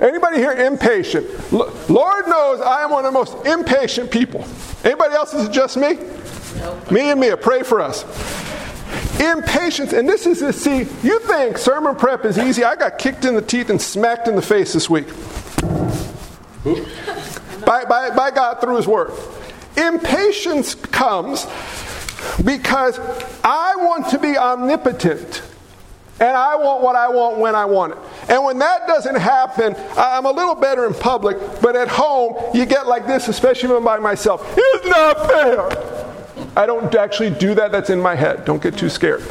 Anybody 0.00 0.38
here 0.38 0.52
impatient? 0.52 1.26
Lord 1.52 2.26
knows 2.26 2.60
I 2.60 2.82
am 2.82 2.90
one 2.90 3.04
of 3.04 3.12
the 3.12 3.18
most 3.18 3.46
impatient 3.46 4.10
people. 4.10 4.44
Anybody 4.82 5.14
else 5.14 5.34
is 5.34 5.48
it 5.48 5.52
just 5.52 5.76
me? 5.76 5.98
Nope. 6.56 6.90
Me 6.90 7.10
and 7.10 7.20
Mia, 7.20 7.36
pray 7.36 7.62
for 7.62 7.80
us. 7.80 8.02
Impatience, 9.20 9.92
and 9.92 10.08
this 10.08 10.26
is 10.26 10.40
to 10.40 10.52
see, 10.52 10.78
you 11.02 11.20
think 11.20 11.58
sermon 11.58 11.94
prep 11.94 12.24
is 12.24 12.38
easy. 12.38 12.64
I 12.64 12.76
got 12.76 12.98
kicked 12.98 13.24
in 13.24 13.34
the 13.34 13.42
teeth 13.42 13.70
and 13.70 13.80
smacked 13.80 14.26
in 14.26 14.36
the 14.36 14.42
face 14.42 14.72
this 14.72 14.90
week. 14.90 15.06
By, 16.64 17.84
by, 17.84 18.10
by 18.14 18.30
God 18.30 18.60
through 18.60 18.76
His 18.76 18.86
Word. 18.86 19.12
Impatience 19.76 20.74
comes 20.74 21.46
because 22.44 22.98
I 23.42 23.76
want 23.76 24.08
to 24.10 24.18
be 24.18 24.36
omnipotent. 24.36 25.42
And 26.20 26.36
I 26.36 26.54
want 26.56 26.82
what 26.82 26.94
I 26.94 27.08
want 27.08 27.38
when 27.38 27.56
I 27.56 27.64
want 27.64 27.92
it. 27.92 27.98
And 28.28 28.44
when 28.44 28.58
that 28.60 28.86
doesn't 28.86 29.16
happen, 29.16 29.74
I'm 29.96 30.26
a 30.26 30.30
little 30.30 30.54
better 30.54 30.86
in 30.86 30.94
public, 30.94 31.36
but 31.60 31.74
at 31.74 31.88
home, 31.88 32.36
you 32.54 32.66
get 32.66 32.86
like 32.86 33.06
this, 33.06 33.26
especially 33.26 33.70
when 33.70 33.78
I'm 33.78 33.84
by 33.84 33.98
myself. 33.98 34.54
It's 34.56 34.86
not 34.86 35.26
fair. 35.26 36.13
I 36.56 36.66
don't 36.66 36.94
actually 36.94 37.30
do 37.30 37.54
that, 37.54 37.72
that's 37.72 37.90
in 37.90 38.00
my 38.00 38.14
head. 38.14 38.44
Don't 38.44 38.62
get 38.62 38.76
too 38.76 38.88
scared. 38.88 39.22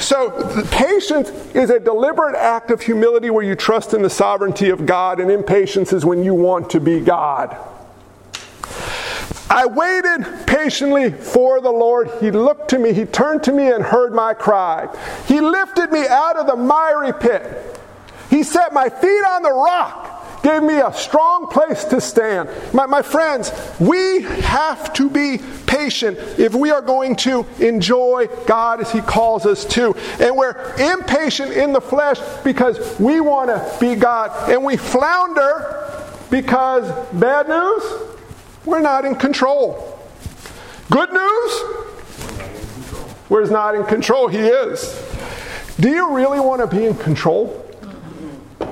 So, 0.00 0.64
patience 0.70 1.30
is 1.54 1.70
a 1.70 1.80
deliberate 1.80 2.36
act 2.36 2.70
of 2.70 2.80
humility 2.80 3.30
where 3.30 3.44
you 3.44 3.54
trust 3.54 3.94
in 3.94 4.02
the 4.02 4.10
sovereignty 4.10 4.68
of 4.68 4.84
God, 4.84 5.20
and 5.20 5.30
impatience 5.30 5.92
is 5.92 6.04
when 6.04 6.22
you 6.22 6.34
want 6.34 6.68
to 6.70 6.80
be 6.80 7.00
God. 7.00 7.56
I 9.48 9.66
waited 9.66 10.46
patiently 10.46 11.10
for 11.10 11.60
the 11.60 11.70
Lord. 11.70 12.10
He 12.20 12.30
looked 12.30 12.70
to 12.70 12.78
me, 12.78 12.92
He 12.94 13.04
turned 13.04 13.42
to 13.44 13.52
me 13.52 13.70
and 13.70 13.84
heard 13.84 14.14
my 14.14 14.32
cry. 14.34 14.88
He 15.26 15.40
lifted 15.40 15.92
me 15.92 16.06
out 16.08 16.36
of 16.36 16.46
the 16.46 16.56
miry 16.56 17.12
pit. 17.12 17.78
He 18.30 18.42
set 18.42 18.72
my 18.72 18.88
feet 18.88 19.22
on 19.28 19.42
the 19.42 19.52
rock, 19.52 20.11
gave 20.42 20.62
me 20.62 20.78
a 20.80 20.92
strong 20.92 21.46
place 21.46 21.84
to 21.84 22.00
stand. 22.00 22.48
My, 22.72 22.86
my 22.86 23.02
friends, 23.02 23.52
we 23.78 24.22
have 24.22 24.92
to 24.94 25.08
be 25.08 25.38
patient 25.66 26.18
if 26.38 26.54
we 26.54 26.70
are 26.70 26.82
going 26.82 27.16
to 27.16 27.46
enjoy 27.60 28.26
God 28.46 28.80
as 28.80 28.90
He 28.90 29.00
calls 29.00 29.46
us 29.46 29.64
to. 29.66 29.94
And 30.20 30.36
we're 30.36 30.74
impatient 30.76 31.52
in 31.52 31.72
the 31.72 31.80
flesh 31.80 32.18
because 32.44 32.98
we 32.98 33.20
want 33.20 33.48
to 33.48 33.76
be 33.80 33.94
God. 33.94 34.50
And 34.50 34.64
we 34.64 34.76
flounder 34.76 35.78
because, 36.30 36.90
bad 37.12 37.48
news, 37.48 37.82
we're 38.64 38.80
not 38.80 39.04
in 39.04 39.14
control. 39.16 39.98
Good 40.90 41.12
news? 41.12 41.62
We're 43.28 43.46
not 43.46 43.74
in 43.74 43.84
control. 43.84 44.28
He 44.28 44.38
is. 44.38 45.08
Do 45.80 45.88
you 45.88 46.14
really 46.14 46.38
want 46.38 46.60
to 46.60 46.76
be 46.76 46.84
in 46.84 46.94
control? 46.94 47.61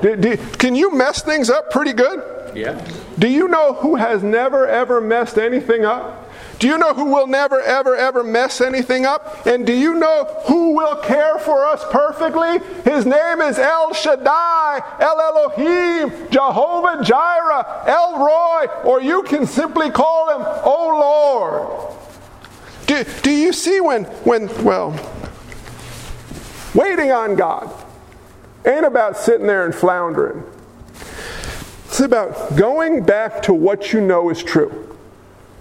Do, 0.02 0.16
do, 0.16 0.36
can 0.58 0.74
you 0.74 0.92
mess 0.94 1.22
things 1.22 1.50
up 1.50 1.70
pretty 1.70 1.92
good? 1.92 2.56
Yeah. 2.56 2.84
Do 3.18 3.28
you 3.28 3.48
know 3.48 3.74
who 3.74 3.96
has 3.96 4.22
never 4.22 4.66
ever 4.66 5.00
messed 5.00 5.38
anything 5.38 5.84
up? 5.84 6.30
Do 6.58 6.68
you 6.68 6.76
know 6.76 6.92
who 6.92 7.06
will 7.06 7.26
never 7.26 7.60
ever 7.60 7.96
ever 7.96 8.22
mess 8.22 8.60
anything 8.60 9.06
up? 9.06 9.46
And 9.46 9.66
do 9.66 9.72
you 9.72 9.94
know 9.94 10.24
who 10.46 10.74
will 10.74 10.96
care 10.96 11.38
for 11.38 11.64
us 11.64 11.84
perfectly? 11.90 12.58
His 12.90 13.06
name 13.06 13.40
is 13.40 13.58
El 13.58 13.94
Shaddai, 13.94 14.80
El 15.00 15.20
Elohim, 15.20 16.30
Jehovah 16.30 17.02
Jireh, 17.02 17.84
El 17.86 18.18
Roi, 18.18 18.66
or 18.84 19.00
you 19.00 19.22
can 19.22 19.46
simply 19.46 19.90
call 19.90 20.28
him, 20.30 20.46
Oh 20.64 20.98
Lord. 21.00 21.96
Do, 22.86 23.04
do 23.22 23.30
you 23.30 23.52
see 23.52 23.80
when, 23.80 24.04
when, 24.24 24.48
well, 24.64 24.98
waiting 26.74 27.12
on 27.12 27.36
God 27.36 27.79
ain't 28.66 28.84
about 28.84 29.16
sitting 29.16 29.46
there 29.46 29.64
and 29.64 29.74
floundering. 29.74 30.44
It's 31.86 32.00
about 32.00 32.56
going 32.56 33.04
back 33.04 33.42
to 33.42 33.54
what 33.54 33.92
you 33.92 34.00
know 34.00 34.30
is 34.30 34.42
true. 34.42 34.96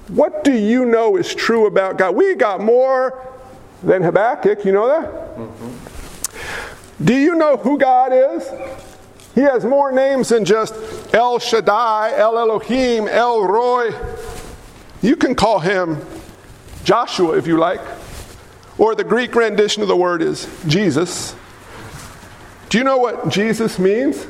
What 0.10 0.44
do 0.44 0.54
you 0.54 0.86
know 0.86 1.18
is 1.18 1.34
true 1.34 1.66
about 1.68 1.98
God? 1.98 2.16
We 2.16 2.36
got 2.36 2.62
more 2.62 3.28
than 3.84 4.02
Habakkuk, 4.04 4.66
you 4.66 4.72
know 4.72 4.88
that? 4.88 5.38
Mm-hmm. 5.38 7.06
Do 7.06 7.16
you 7.16 7.36
know 7.36 7.58
who 7.58 7.78
God 7.78 8.12
is? 8.12 8.50
He 9.36 9.42
has 9.42 9.64
more 9.64 9.92
names 9.92 10.30
than 10.30 10.44
just 10.44 10.74
El 11.14 11.40
Shaddai, 11.40 12.14
El 12.18 12.38
Elohim, 12.38 13.08
El 13.08 13.46
Roi. 13.46 13.92
You 15.02 15.16
can 15.16 15.34
call 15.34 15.60
him 15.60 15.98
Joshua 16.84 17.38
if 17.38 17.48
you 17.48 17.58
like. 17.58 17.82
Or 18.78 18.96
the 18.96 19.04
Greek 19.04 19.36
rendition 19.36 19.82
of 19.82 19.88
the 19.88 19.96
word 19.96 20.22
is 20.22 20.48
Jesus. 20.68 21.36
Do 22.70 22.78
you 22.78 22.84
know 22.84 22.98
what 22.98 23.30
Jesus 23.30 23.80
means? 23.80 24.28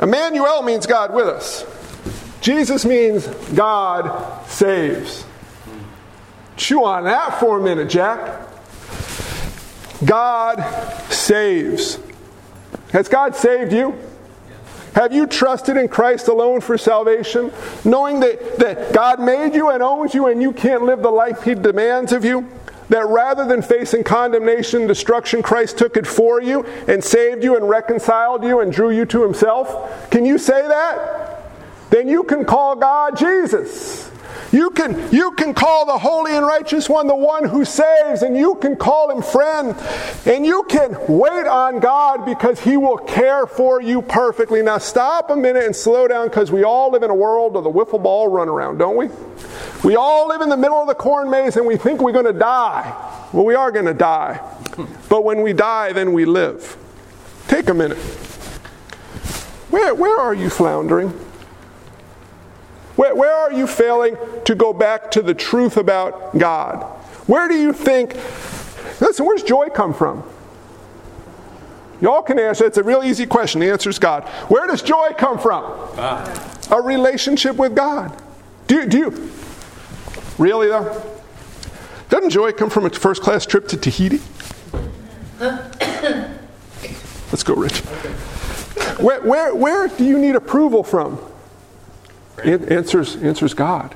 Emmanuel 0.00 0.62
means 0.62 0.86
God 0.86 1.12
with 1.12 1.26
us. 1.26 1.64
Jesus 2.40 2.84
means 2.84 3.26
God 3.54 4.46
saves. 4.46 5.24
Chew 6.56 6.84
on 6.84 7.04
that 7.04 7.40
for 7.40 7.58
a 7.58 7.62
minute, 7.62 7.88
Jack. 7.88 8.46
God 10.04 10.62
saves. 11.10 11.98
Has 12.92 13.08
God 13.08 13.34
saved 13.34 13.72
you? 13.72 13.98
Have 14.94 15.12
you 15.12 15.26
trusted 15.26 15.76
in 15.76 15.88
Christ 15.88 16.28
alone 16.28 16.60
for 16.60 16.78
salvation, 16.78 17.52
knowing 17.84 18.20
that, 18.20 18.58
that 18.58 18.94
God 18.94 19.20
made 19.20 19.54
you 19.54 19.70
and 19.70 19.82
owns 19.82 20.14
you 20.14 20.26
and 20.26 20.40
you 20.40 20.52
can't 20.52 20.84
live 20.84 21.02
the 21.02 21.10
life 21.10 21.42
He 21.42 21.54
demands 21.54 22.12
of 22.12 22.24
you? 22.24 22.48
That 22.88 23.06
rather 23.08 23.46
than 23.46 23.62
facing 23.62 24.04
condemnation 24.04 24.80
and 24.80 24.88
destruction, 24.88 25.42
Christ 25.42 25.76
took 25.76 25.96
it 25.96 26.06
for 26.06 26.40
you 26.40 26.64
and 26.86 27.02
saved 27.02 27.42
you 27.42 27.56
and 27.56 27.68
reconciled 27.68 28.44
you 28.44 28.60
and 28.60 28.72
drew 28.72 28.90
you 28.90 29.04
to 29.06 29.22
Himself? 29.22 30.10
Can 30.10 30.24
you 30.24 30.38
say 30.38 30.66
that? 30.68 31.42
Then 31.90 32.08
you 32.08 32.22
can 32.24 32.44
call 32.44 32.76
God 32.76 33.16
Jesus. 33.16 34.10
You 34.52 34.70
can, 34.70 35.12
you 35.12 35.32
can 35.32 35.54
call 35.54 35.86
the 35.86 35.98
holy 35.98 36.36
and 36.36 36.46
righteous 36.46 36.88
one 36.88 37.06
the 37.06 37.16
one 37.16 37.48
who 37.48 37.64
saves, 37.64 38.22
and 38.22 38.36
you 38.36 38.54
can 38.56 38.76
call 38.76 39.10
him 39.10 39.22
friend, 39.22 39.74
and 40.24 40.46
you 40.46 40.64
can 40.68 40.96
wait 41.08 41.46
on 41.46 41.80
God 41.80 42.24
because 42.24 42.60
he 42.60 42.76
will 42.76 42.98
care 42.98 43.46
for 43.46 43.82
you 43.82 44.02
perfectly. 44.02 44.62
Now, 44.62 44.78
stop 44.78 45.30
a 45.30 45.36
minute 45.36 45.64
and 45.64 45.74
slow 45.74 46.06
down 46.06 46.28
because 46.28 46.52
we 46.52 46.64
all 46.64 46.90
live 46.92 47.02
in 47.02 47.10
a 47.10 47.14
world 47.14 47.56
of 47.56 47.64
the 47.64 47.70
wiffle 47.70 48.02
ball 48.02 48.30
runaround, 48.30 48.78
don't 48.78 48.96
we? 48.96 49.08
We 49.84 49.96
all 49.96 50.28
live 50.28 50.40
in 50.40 50.48
the 50.48 50.56
middle 50.56 50.80
of 50.80 50.88
the 50.88 50.94
corn 50.94 51.30
maze 51.30 51.56
and 51.56 51.66
we 51.66 51.76
think 51.76 52.00
we're 52.00 52.12
going 52.12 52.24
to 52.24 52.32
die. 52.32 53.28
Well, 53.32 53.44
we 53.44 53.54
are 53.54 53.70
going 53.70 53.86
to 53.86 53.94
die. 53.94 54.40
But 55.08 55.24
when 55.24 55.42
we 55.42 55.52
die, 55.52 55.92
then 55.92 56.12
we 56.12 56.24
live. 56.24 56.76
Take 57.48 57.68
a 57.68 57.74
minute. 57.74 57.98
Where, 59.70 59.94
where 59.94 60.18
are 60.18 60.34
you 60.34 60.50
floundering? 60.50 61.12
Where, 62.96 63.14
where 63.14 63.32
are 63.34 63.52
you 63.52 63.66
failing 63.66 64.16
to 64.44 64.54
go 64.54 64.72
back 64.72 65.10
to 65.12 65.22
the 65.22 65.34
truth 65.34 65.76
about 65.76 66.36
God? 66.36 66.82
Where 67.26 67.48
do 67.48 67.54
you 67.54 67.72
think, 67.72 68.14
listen, 69.00 69.26
where's 69.26 69.42
joy 69.42 69.68
come 69.68 69.92
from? 69.94 70.22
Y'all 72.00 72.22
can 72.22 72.38
answer. 72.38 72.64
It's 72.66 72.78
a 72.78 72.82
real 72.82 73.02
easy 73.02 73.26
question. 73.26 73.60
The 73.60 73.70
answer 73.70 73.88
is 73.90 73.98
God. 73.98 74.24
Where 74.48 74.66
does 74.66 74.82
joy 74.82 75.10
come 75.16 75.38
from? 75.38 75.62
God. 75.96 76.40
A 76.70 76.80
relationship 76.80 77.56
with 77.56 77.74
God. 77.74 78.14
Do, 78.66 78.76
you- 78.76 78.86
do 78.86 78.98
you? 78.98 79.30
Really, 80.38 80.68
though? 80.68 81.02
Doesn't 82.08 82.30
joy 82.30 82.52
come 82.52 82.70
from 82.70 82.84
a 82.86 82.90
first 82.90 83.22
class 83.22 83.46
trip 83.46 83.66
to 83.68 83.76
Tahiti? 83.76 84.20
Let's 87.30 87.42
go, 87.42 87.54
Rich. 87.54 87.80
Where, 89.00 89.20
where, 89.22 89.54
where 89.54 89.88
do 89.88 90.04
you 90.04 90.18
need 90.18 90.36
approval 90.36 90.82
from? 90.82 91.18
An- 92.44 92.70
answers, 92.70 93.16
answers 93.16 93.54
God. 93.54 93.94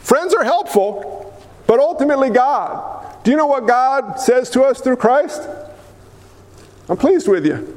Friends 0.00 0.34
are 0.34 0.44
helpful, 0.44 1.40
but 1.66 1.80
ultimately 1.80 2.30
God. 2.30 3.24
Do 3.24 3.30
you 3.30 3.36
know 3.36 3.46
what 3.46 3.66
God 3.66 4.20
says 4.20 4.50
to 4.50 4.62
us 4.62 4.80
through 4.80 4.96
Christ? 4.96 5.42
I'm 6.88 6.96
pleased 6.96 7.26
with 7.26 7.44
you. 7.44 7.76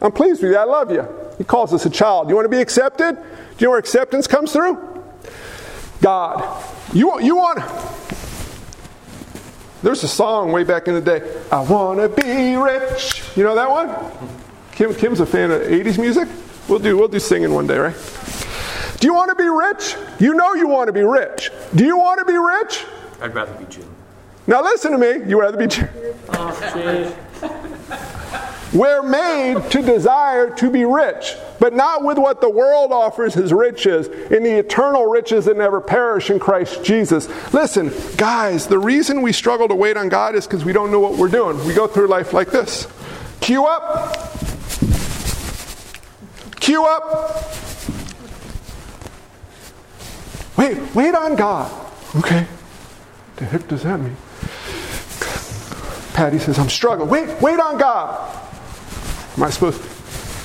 I'm 0.00 0.12
pleased 0.12 0.42
with 0.42 0.52
you. 0.52 0.56
I 0.56 0.64
love 0.64 0.90
you. 0.92 1.06
He 1.38 1.44
calls 1.44 1.74
us 1.74 1.86
a 1.86 1.90
child. 1.90 2.28
You 2.28 2.36
want 2.36 2.44
to 2.44 2.50
be 2.50 2.60
accepted? 2.60 3.16
Do 3.16 3.22
you 3.58 3.66
know 3.66 3.70
where 3.70 3.78
acceptance 3.78 4.26
comes 4.26 4.52
through? 4.52 4.78
God. 6.00 6.64
You, 6.92 7.20
you 7.20 7.36
want. 7.36 7.58
There's 9.82 10.04
a 10.04 10.08
song 10.08 10.52
way 10.52 10.64
back 10.64 10.88
in 10.88 10.94
the 10.94 11.00
day. 11.00 11.22
I 11.50 11.60
want 11.60 11.98
to 12.00 12.08
be 12.22 12.56
rich. 12.56 13.22
You 13.36 13.44
know 13.44 13.54
that 13.54 13.70
one? 13.70 13.90
Kim, 14.72 14.94
Kim's 14.94 15.20
a 15.20 15.26
fan 15.26 15.50
of 15.50 15.62
80s 15.62 15.98
music. 15.98 16.28
We'll 16.68 16.78
do, 16.78 16.96
we'll 16.96 17.08
do 17.08 17.18
singing 17.18 17.52
one 17.52 17.66
day, 17.66 17.78
right? 17.78 17.96
Do 19.00 19.06
you 19.06 19.14
want 19.14 19.30
to 19.30 19.34
be 19.34 19.48
rich? 19.48 19.96
You 20.18 20.34
know 20.34 20.54
you 20.54 20.68
want 20.68 20.88
to 20.88 20.92
be 20.92 21.02
rich. 21.02 21.50
Do 21.74 21.84
you 21.84 21.96
want 21.96 22.18
to 22.18 22.24
be 22.24 22.36
rich? 22.36 22.84
I'd 23.20 23.34
rather 23.34 23.54
be 23.54 23.64
Jim. 23.64 23.88
Now 24.46 24.62
listen 24.62 24.92
to 24.92 24.98
me. 24.98 25.28
You'd 25.28 25.38
rather 25.38 25.56
be. 25.56 25.66
Jim? 25.66 25.88
We're 28.72 29.02
made 29.02 29.68
to 29.70 29.82
desire 29.82 30.50
to 30.56 30.70
be 30.70 30.84
rich, 30.84 31.34
but 31.58 31.74
not 31.74 32.04
with 32.04 32.18
what 32.18 32.40
the 32.40 32.48
world 32.48 32.92
offers 32.92 33.36
as 33.36 33.52
riches, 33.52 34.06
in 34.06 34.44
the 34.44 34.58
eternal 34.58 35.06
riches 35.06 35.46
that 35.46 35.56
never 35.56 35.80
perish 35.80 36.30
in 36.30 36.38
Christ 36.38 36.84
Jesus. 36.84 37.28
Listen, 37.52 37.90
guys, 38.16 38.68
the 38.68 38.78
reason 38.78 39.22
we 39.22 39.32
struggle 39.32 39.66
to 39.66 39.74
wait 39.74 39.96
on 39.96 40.08
God 40.08 40.36
is 40.36 40.46
because 40.46 40.64
we 40.64 40.72
don't 40.72 40.92
know 40.92 41.00
what 41.00 41.18
we're 41.18 41.28
doing. 41.28 41.64
We 41.66 41.74
go 41.74 41.88
through 41.88 42.06
life 42.06 42.32
like 42.32 42.52
this. 42.52 42.86
Cue 43.40 43.66
up. 43.66 44.39
Cue 46.60 46.84
up. 46.84 47.56
Wait, 50.56 50.94
wait 50.94 51.14
on 51.14 51.34
God. 51.36 51.70
Okay. 52.16 52.46
The 53.36 53.44
heck 53.46 53.66
does 53.66 53.82
that 53.84 53.98
mean? 53.98 54.16
Patty 56.12 56.38
says, 56.38 56.58
I'm 56.58 56.68
struggling. 56.68 57.08
Wait, 57.08 57.40
wait 57.40 57.58
on 57.58 57.78
God. 57.78 58.36
Am 59.36 59.42
I 59.42 59.50
supposed 59.50 59.82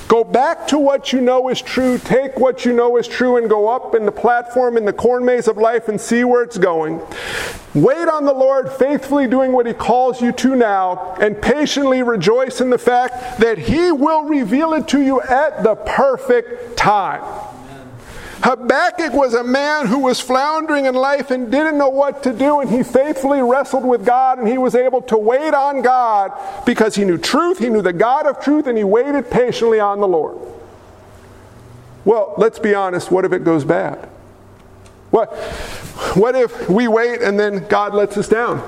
Go 0.08 0.24
back 0.24 0.68
to 0.68 0.78
what 0.78 1.12
you 1.12 1.20
know 1.20 1.50
is 1.50 1.62
true, 1.62 1.98
take 1.98 2.38
what 2.38 2.64
you 2.64 2.74
know 2.74 2.98
is 2.98 3.08
true, 3.08 3.38
and 3.38 3.50
go 3.50 3.68
up 3.68 3.96
in 3.96 4.06
the 4.06 4.12
platform 4.12 4.78
in 4.78 4.86
the 4.86 4.94
corn 4.94 5.26
maze 5.26 5.48
of 5.48 5.58
life 5.58 5.88
and 5.88 6.00
see 6.00 6.24
where 6.24 6.44
it's 6.44 6.60
going. 6.60 7.02
Wait 7.74 8.08
on 8.08 8.26
the 8.26 8.34
Lord, 8.34 8.72
faithfully 8.72 9.26
doing 9.26 9.52
what 9.52 9.66
He 9.66 9.74
calls 9.74 10.22
you 10.22 10.32
to 10.34 10.56
now, 10.56 11.16
and 11.20 11.42
patiently 11.42 12.04
rejoice 12.04 12.62
in 12.62 12.70
the 12.70 12.78
fact 12.78 13.40
that 13.40 13.58
He 13.58 13.92
will 13.92 14.26
reveal 14.26 14.74
it 14.74 14.88
to 14.90 15.02
you 15.02 15.22
at 15.22 15.64
the 15.64 15.76
perfect 15.76 16.78
time. 16.78 17.24
Habakkuk 18.46 19.12
was 19.12 19.34
a 19.34 19.44
man 19.44 19.88
who 19.88 19.98
was 19.98 20.20
floundering 20.20 20.86
in 20.86 20.94
life 20.94 21.32
and 21.32 21.50
didn't 21.50 21.80
know 21.80 21.90
what 21.90 22.22
to 22.22 22.32
do, 22.32 22.60
and 22.60 22.70
he 22.70 22.84
faithfully 22.84 23.42
wrestled 23.42 23.84
with 23.84 24.06
God, 24.06 24.38
and 24.38 24.48
he 24.48 24.60
was 24.60 24.76
able 24.76 25.02
to 25.02 25.18
wait 25.18 25.56
on 25.56 25.82
God 25.82 26.32
because 26.64 26.94
he 26.94 27.06
knew 27.06 27.18
truth, 27.18 27.58
he 27.58 27.70
knew 27.70 27.82
the 27.82 27.92
God 27.92 28.28
of 28.28 28.40
truth, 28.40 28.68
and 28.68 28.78
he 28.78 28.84
waited 28.84 29.32
patiently 29.32 29.80
on 29.80 30.00
the 30.00 30.08
Lord. 30.08 30.38
Well, 32.06 32.36
let's 32.38 32.60
be 32.60 32.76
honest, 32.76 33.10
what 33.10 33.26
if 33.26 33.34
it 33.34 33.44
goes 33.44 33.66
bad? 33.66 34.08
What, 35.10 35.34
what 36.14 36.36
if 36.36 36.70
we 36.70 36.88
wait 36.88 37.24
and 37.24 37.40
then 37.40 37.68
God 37.68 37.96
lets 37.96 38.16
us 38.16 38.30
down? 38.30 38.60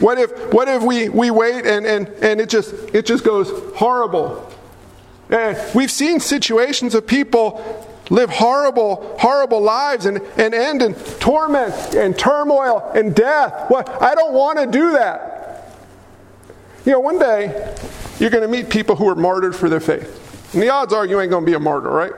What 0.00 0.18
if, 0.18 0.52
what 0.52 0.68
if 0.68 0.82
we, 0.82 1.08
we 1.08 1.30
wait 1.30 1.64
and, 1.64 1.86
and, 1.86 2.08
and 2.20 2.42
it, 2.42 2.50
just, 2.50 2.74
it 2.92 3.06
just 3.06 3.24
goes 3.24 3.50
horrible? 3.74 4.52
And 5.30 5.56
we've 5.74 5.90
seen 5.90 6.20
situations 6.20 6.94
of 6.94 7.06
people 7.06 7.90
live 8.10 8.30
horrible, 8.30 9.16
horrible 9.18 9.60
lives 9.60 10.06
and, 10.06 10.20
and 10.36 10.54
end 10.54 10.82
in 10.82 10.94
torment 10.94 11.94
and 11.94 12.18
turmoil 12.18 12.90
and 12.94 13.14
death. 13.14 13.70
What? 13.70 13.88
I 14.02 14.14
don't 14.14 14.34
want 14.34 14.58
to 14.58 14.66
do 14.66 14.92
that. 14.92 15.74
You 16.84 16.92
know, 16.92 17.00
one 17.00 17.18
day 17.18 17.76
you're 18.18 18.30
going 18.30 18.42
to 18.42 18.48
meet 18.48 18.68
people 18.68 18.96
who 18.96 19.08
are 19.08 19.14
martyred 19.14 19.56
for 19.56 19.68
their 19.68 19.80
faith. 19.80 20.52
And 20.52 20.62
the 20.62 20.68
odds 20.68 20.92
are 20.92 21.06
you 21.06 21.20
ain't 21.20 21.30
going 21.30 21.44
to 21.44 21.50
be 21.50 21.54
a 21.54 21.60
martyr, 21.60 21.90
right? 21.90 22.12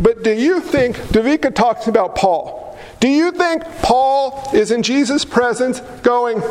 But 0.00 0.22
do 0.22 0.30
you 0.30 0.60
think, 0.60 0.96
Davika 0.96 1.54
talks 1.54 1.88
about 1.88 2.14
Paul. 2.14 2.69
Do 3.00 3.08
you 3.08 3.32
think 3.32 3.64
Paul 3.82 4.50
is 4.52 4.70
in 4.70 4.82
Jesus' 4.82 5.24
presence 5.24 5.80
going, 6.02 6.42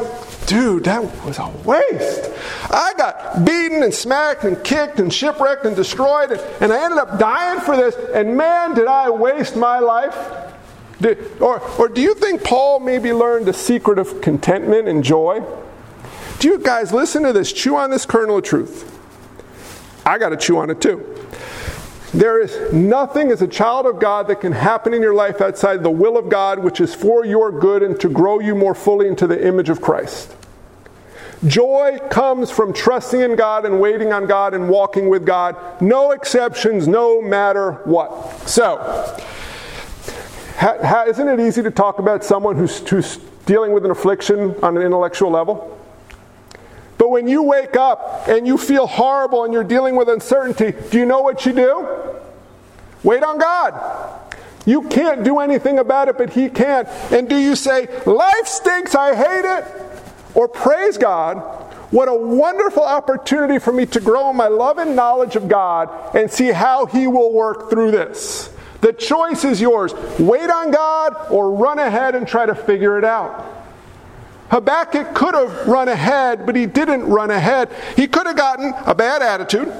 dude, 0.48 0.86
that 0.86 1.04
was 1.24 1.38
a 1.38 1.48
waste. 1.64 2.32
I 2.72 2.92
got 2.98 3.46
beaten 3.46 3.84
and 3.84 3.94
smacked 3.94 4.44
and 4.44 4.62
kicked 4.64 5.00
and 5.00 5.14
shipwrecked 5.14 5.66
and 5.66 5.76
destroyed, 5.76 6.32
and, 6.32 6.74
I 6.74 6.84
ended 6.84 6.98
up 6.98 7.20
dying 7.20 7.62
for 7.62 7.78
this, 7.78 7.96
and 8.16 8.36
man, 8.36 8.74
did 8.74 8.88
I 8.88 9.12
waste 9.12 9.56
my 9.56 9.78
life. 9.78 10.16
Did, 11.00 11.40
or, 11.40 11.62
or 11.78 11.88
do 11.88 12.02
you 12.02 12.16
think 12.16 12.44
Paul 12.44 12.80
maybe 12.80 13.14
learned 13.14 13.46
the 13.46 13.54
secret 13.54 14.00
of 14.00 14.20
contentment 14.20 14.88
and 14.88 15.04
joy? 15.04 15.44
Do 16.40 16.48
you 16.48 16.58
guys 16.58 16.92
listen 16.92 17.24
to 17.24 17.32
this? 17.32 17.54
Chew 17.54 17.76
on 17.76 17.92
this 17.92 18.08
kernel 18.08 18.38
of 18.38 18.44
truth. 18.44 19.00
I 20.04 20.18
got 20.18 20.30
to 20.30 20.38
chew 20.38 20.58
on 20.58 20.72
it 20.72 20.82
too. 20.82 21.29
There 22.14 22.42
is 22.42 22.74
nothing 22.74 23.32
as 23.32 23.42
a 23.42 23.48
child 23.48 23.86
of 23.86 24.00
God 24.00 24.28
that 24.28 24.42
can 24.42 24.52
happen 24.52 24.94
in 24.94 25.02
your 25.02 25.14
life 25.14 25.42
outside 25.42 25.84
the 25.84 25.92
will 25.92 26.18
of 26.18 26.28
God, 26.28 26.60
which 26.60 26.82
is 26.82 26.96
for 26.96 27.24
your 27.24 27.52
good 27.52 27.84
and 27.84 28.00
to 28.00 28.10
grow 28.10 28.40
you 28.40 28.56
more 28.56 28.74
fully 28.74 29.08
into 29.08 29.28
the 29.28 29.48
image 29.48 29.70
of 29.70 29.80
Christ. 29.80 30.36
Joy 31.46 32.00
comes 32.10 32.52
from 32.52 32.74
trusting 32.74 33.22
in 33.22 33.36
God 33.36 33.66
and 33.66 33.80
waiting 33.80 34.12
on 34.12 34.26
God 34.26 34.54
and 34.54 34.68
walking 34.68 35.08
with 35.08 35.26
God. 35.26 35.56
No 35.82 36.12
exceptions, 36.12 36.88
no 36.88 37.22
matter 37.22 37.74
what. 37.86 38.40
So, 38.48 38.78
ha, 40.58 40.78
ha, 40.82 41.06
isn't 41.08 41.28
it 41.28 41.40
easy 41.40 41.62
to 41.64 41.72
talk 41.72 42.00
about 42.00 42.26
someone 42.26 42.58
who's, 42.58 42.80
who's 42.90 43.18
dealing 43.46 43.72
with 43.72 43.86
an 43.86 43.92
affliction 43.92 44.56
on 44.64 44.76
an 44.76 44.84
intellectual 44.84 45.30
level? 45.30 45.79
But 47.00 47.12
when 47.12 47.30
you 47.30 47.42
wake 47.42 47.78
up 47.78 48.28
and 48.28 48.46
you 48.46 48.58
feel 48.58 48.86
horrible 48.86 49.46
and 49.46 49.54
you're 49.54 49.64
dealing 49.64 49.96
with 49.96 50.10
uncertainty, 50.10 50.74
do 50.92 51.00
you 51.00 51.06
know 51.06 51.22
what 51.22 51.46
you 51.46 51.54
do? 51.54 51.88
Wait 53.04 53.24
on 53.24 53.40
God. 53.40 54.20
You 54.66 54.84
can't 54.84 55.24
do 55.24 55.40
anything 55.40 55.80
about 55.80 56.10
it, 56.10 56.18
but 56.18 56.32
He 56.32 56.50
can. 56.50 56.86
And 57.10 57.30
do 57.30 57.38
you 57.38 57.56
say, 57.56 57.88
Life 58.06 58.48
stinks, 58.48 58.94
I 58.96 59.16
hate 59.16 59.46
it? 59.46 59.66
Or 60.36 60.50
praise 60.50 60.98
God, 60.98 61.38
what 61.90 62.10
a 62.10 62.14
wonderful 62.14 62.84
opportunity 62.84 63.60
for 63.60 63.72
me 63.72 63.86
to 63.88 64.02
grow 64.02 64.30
in 64.30 64.36
my 64.36 64.50
love 64.50 64.78
and 64.78 64.94
knowledge 64.94 65.38
of 65.38 65.48
God 65.48 65.90
and 66.14 66.30
see 66.30 66.50
how 66.50 66.86
He 66.86 67.08
will 67.08 67.32
work 67.32 67.70
through 67.70 67.92
this. 67.92 68.54
The 68.82 68.92
choice 68.92 69.46
is 69.46 69.62
yours. 69.62 69.94
Wait 70.20 70.50
on 70.50 70.72
God 70.72 71.32
or 71.32 71.52
run 71.52 71.80
ahead 71.80 72.14
and 72.16 72.28
try 72.28 72.46
to 72.46 72.56
figure 72.56 72.98
it 72.98 73.06
out. 73.06 73.59
Habakkuk 74.50 75.14
could 75.14 75.36
have 75.36 75.68
run 75.68 75.88
ahead, 75.88 76.46
but 76.46 76.56
he 76.56 76.66
didn't 76.66 77.06
run 77.06 77.30
ahead. 77.32 77.70
He 77.96 78.08
could 78.08 78.26
have 78.26 78.36
gotten 78.36 78.74
a 78.86 78.96
bad 78.96 79.22
attitude. 79.22 79.72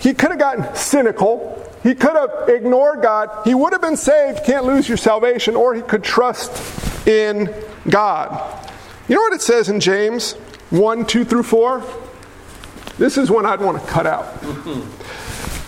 He 0.00 0.14
could 0.14 0.30
have 0.30 0.38
gotten 0.38 0.74
cynical. 0.74 1.56
He 1.82 1.94
could 1.94 2.16
have 2.16 2.48
ignored 2.48 3.02
God. 3.02 3.30
He 3.44 3.54
would 3.54 3.72
have 3.72 3.82
been 3.82 3.96
saved, 3.96 4.44
can't 4.44 4.64
lose 4.64 4.88
your 4.88 4.96
salvation, 4.96 5.54
or 5.54 5.74
he 5.74 5.82
could 5.82 6.02
trust 6.02 7.06
in 7.06 7.54
God. 7.88 8.66
You 9.08 9.16
know 9.16 9.22
what 9.22 9.32
it 9.34 9.42
says 9.42 9.68
in 9.68 9.80
James 9.80 10.32
1 10.70 11.06
2 11.06 11.24
through 11.24 11.42
4? 11.42 11.82
This 12.98 13.18
is 13.18 13.30
one 13.30 13.46
I'd 13.46 13.60
want 13.60 13.82
to 13.82 13.86
cut 13.88 14.06
out. 14.06 14.40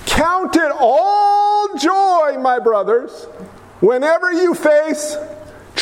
Count 0.07 0.57
it 0.57 0.73
all 0.79 1.77
joy, 1.77 2.39
my 2.39 2.59
brothers, 2.59 3.25
whenever 3.81 4.31
you 4.33 4.55
face 4.55 5.17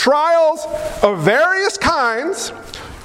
trials 0.01 0.65
of 1.03 1.21
various 1.21 1.77
kinds, 1.77 2.51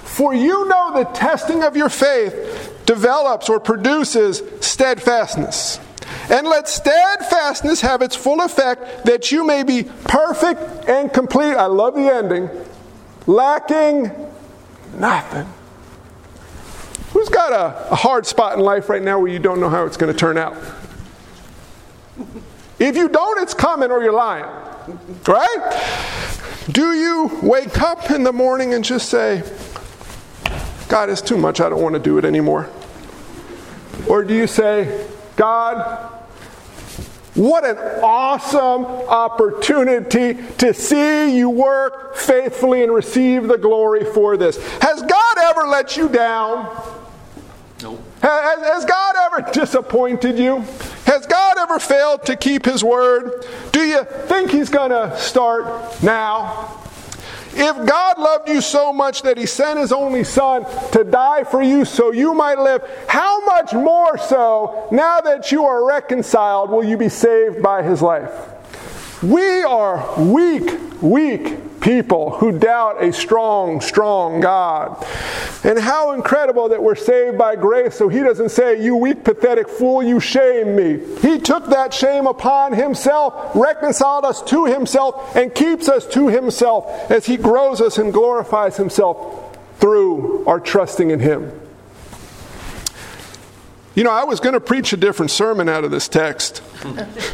for 0.05 0.34
you 0.34 0.65
know 0.65 0.93
the 0.93 1.03
testing 1.12 1.62
of 1.62 1.75
your 1.75 1.89
faith 1.89 2.73
develops 2.86 3.49
or 3.49 3.60
produces 3.60 4.41
steadfastness. 4.62 5.81
And 6.29 6.47
let 6.47 6.69
steadfastness 6.69 7.81
have 7.81 8.01
its 8.01 8.15
full 8.15 8.39
effect 8.39 9.05
that 9.05 9.29
you 9.29 9.45
may 9.45 9.63
be 9.63 9.84
perfect 9.84 10.88
and 10.88 11.12
complete. 11.12 11.55
I 11.55 11.65
love 11.65 11.95
the 11.95 12.12
ending. 12.13 12.49
Lacking 13.27 14.10
nothing. 14.97 15.47
Who's 17.12 17.29
got 17.29 17.51
a, 17.51 17.91
a 17.91 17.95
hard 17.95 18.25
spot 18.25 18.58
in 18.58 18.63
life 18.63 18.88
right 18.88 19.01
now 19.01 19.19
where 19.19 19.31
you 19.31 19.39
don't 19.39 19.60
know 19.60 19.69
how 19.69 19.86
it's 19.86 19.97
going 19.97 20.13
to 20.13 20.17
turn 20.17 20.38
out? 20.38 20.55
If 22.79 22.95
you 22.95 23.10
don't, 23.10 23.41
it's 23.41 23.53
coming 23.53 23.91
or 23.91 24.01
you're 24.01 24.13
lying. 24.13 24.45
Right? 25.27 26.44
Do 26.71 26.93
you 26.93 27.39
wake 27.43 27.82
up 27.82 28.10
in 28.12 28.23
the 28.23 28.34
morning 28.34 28.73
and 28.73 28.84
just 28.84 29.10
say, 29.10 29.43
God, 30.89 31.10
it's 31.10 31.21
too 31.21 31.38
much, 31.38 31.62
I 31.62 31.69
don't 31.69 31.82
want 31.82 31.93
to 31.93 31.99
do 31.99 32.17
it 32.17 32.25
anymore? 32.25 32.69
Or 34.08 34.23
do 34.23 34.34
you 34.34 34.47
say, 34.47 35.08
God, 35.36 36.12
What 37.36 37.65
an 37.65 37.78
awesome 38.01 38.86
opportunity 38.86 40.36
to 40.58 40.73
see 40.73 41.38
you 41.38 41.49
work 41.49 42.15
faithfully 42.15 42.82
and 42.82 42.93
receive 42.93 43.49
the 43.49 43.58
glory 43.58 44.06
for 44.06 44.38
this. 44.38 44.58
Has 44.82 45.01
God 45.01 45.38
ever 45.43 45.67
let 45.67 45.97
you 45.97 46.08
down? 46.08 46.73
Nope. 47.84 48.01
Has, 48.21 48.60
has 48.63 48.86
God 48.86 49.15
ever 49.17 49.51
disappointed 49.51 50.39
you? 50.39 50.63
Has 51.06 51.26
God 51.28 51.58
ever 51.60 51.80
failed 51.80 52.26
to 52.26 52.36
keep 52.36 52.65
his 52.65 52.84
word? 52.84 53.46
Do 53.72 53.82
you 53.82 54.04
think 54.04 54.52
he's 54.52 54.70
going 54.70 54.89
to 54.89 55.18
start 55.20 56.02
now? 56.02 56.82
If 57.58 57.88
God 57.88 58.18
loved 58.18 58.50
you 58.50 58.60
so 58.60 58.91
much 58.91 59.22
that 59.22 59.38
he 59.38 59.46
sent 59.46 59.80
his 59.80 59.94
only 59.94 60.26
son 60.26 60.65
to 60.91 61.06
die 61.06 61.46
for 61.46 61.62
you 61.62 61.86
so 61.86 62.12
you 62.12 62.34
might 62.34 62.58
live, 62.58 62.84
how 63.08 63.46
much 63.46 63.74
more 63.74 64.18
so, 64.18 64.89
now 64.91 65.22
that 65.22 65.52
you 65.52 65.63
are 65.63 65.88
reconciled, 65.88 66.70
will 66.70 66.84
you 66.84 66.98
be 66.98 67.08
saved 67.08 67.62
by 67.62 67.82
his 67.82 68.02
life? 68.02 68.32
We 69.24 69.63
are 69.63 70.22
weak, 70.22 70.70
weak 71.02 71.60
people 71.86 72.32
who 72.32 72.58
doubt 72.58 73.02
a 73.02 73.13
strong, 73.13 73.80
strong 73.80 74.41
God. 74.41 75.06
And 75.63 75.78
how 75.78 76.13
incredible 76.13 76.67
that 76.69 76.82
we're 76.82 76.95
saved 76.95 77.38
by 77.38 77.56
grace 77.56 77.95
so 77.95 78.10
he 78.10 78.21
doesn't 78.21 78.50
say, 78.50 78.84
You 78.84 78.95
weak, 78.95 79.24
pathetic 79.24 79.69
fool, 79.69 80.02
you 80.02 80.19
shame 80.19 80.76
me. 80.76 81.00
He 81.21 81.39
took 81.39 81.67
that 81.67 81.93
shame 81.93 82.26
upon 82.26 82.74
himself, 82.74 83.56
reconciled 83.56 84.26
us 84.26 84.41
to 84.43 84.65
himself, 84.65 85.36
and 85.36 85.54
keeps 85.54 85.88
us 85.88 86.08
to 86.08 86.28
himself 86.28 87.12
as 87.12 87.28
he 87.28 87.38
grows 87.38 87.80
us 87.82 88.00
and 88.00 88.12
glorifies 88.12 88.78
himself 88.78 89.56
through 89.78 90.43
our 90.48 90.60
trusting 90.60 91.12
in 91.12 91.19
him. 91.19 91.52
You 93.93 94.04
know, 94.04 94.12
I 94.12 94.24
was 94.24 94.39
going 94.39 94.54
to 94.54 94.60
preach 94.60 94.91
a 94.91 94.98
different 94.98 95.30
sermon 95.30 95.69
out 95.69 95.84
of 95.84 95.91
this 95.91 96.08
text. 96.08 96.63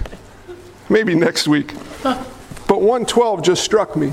Maybe 0.90 1.16
next 1.16 1.48
week. 1.48 1.74
But 2.04 2.82
112 2.82 3.44
just 3.44 3.64
struck 3.64 3.96
me. 3.96 4.12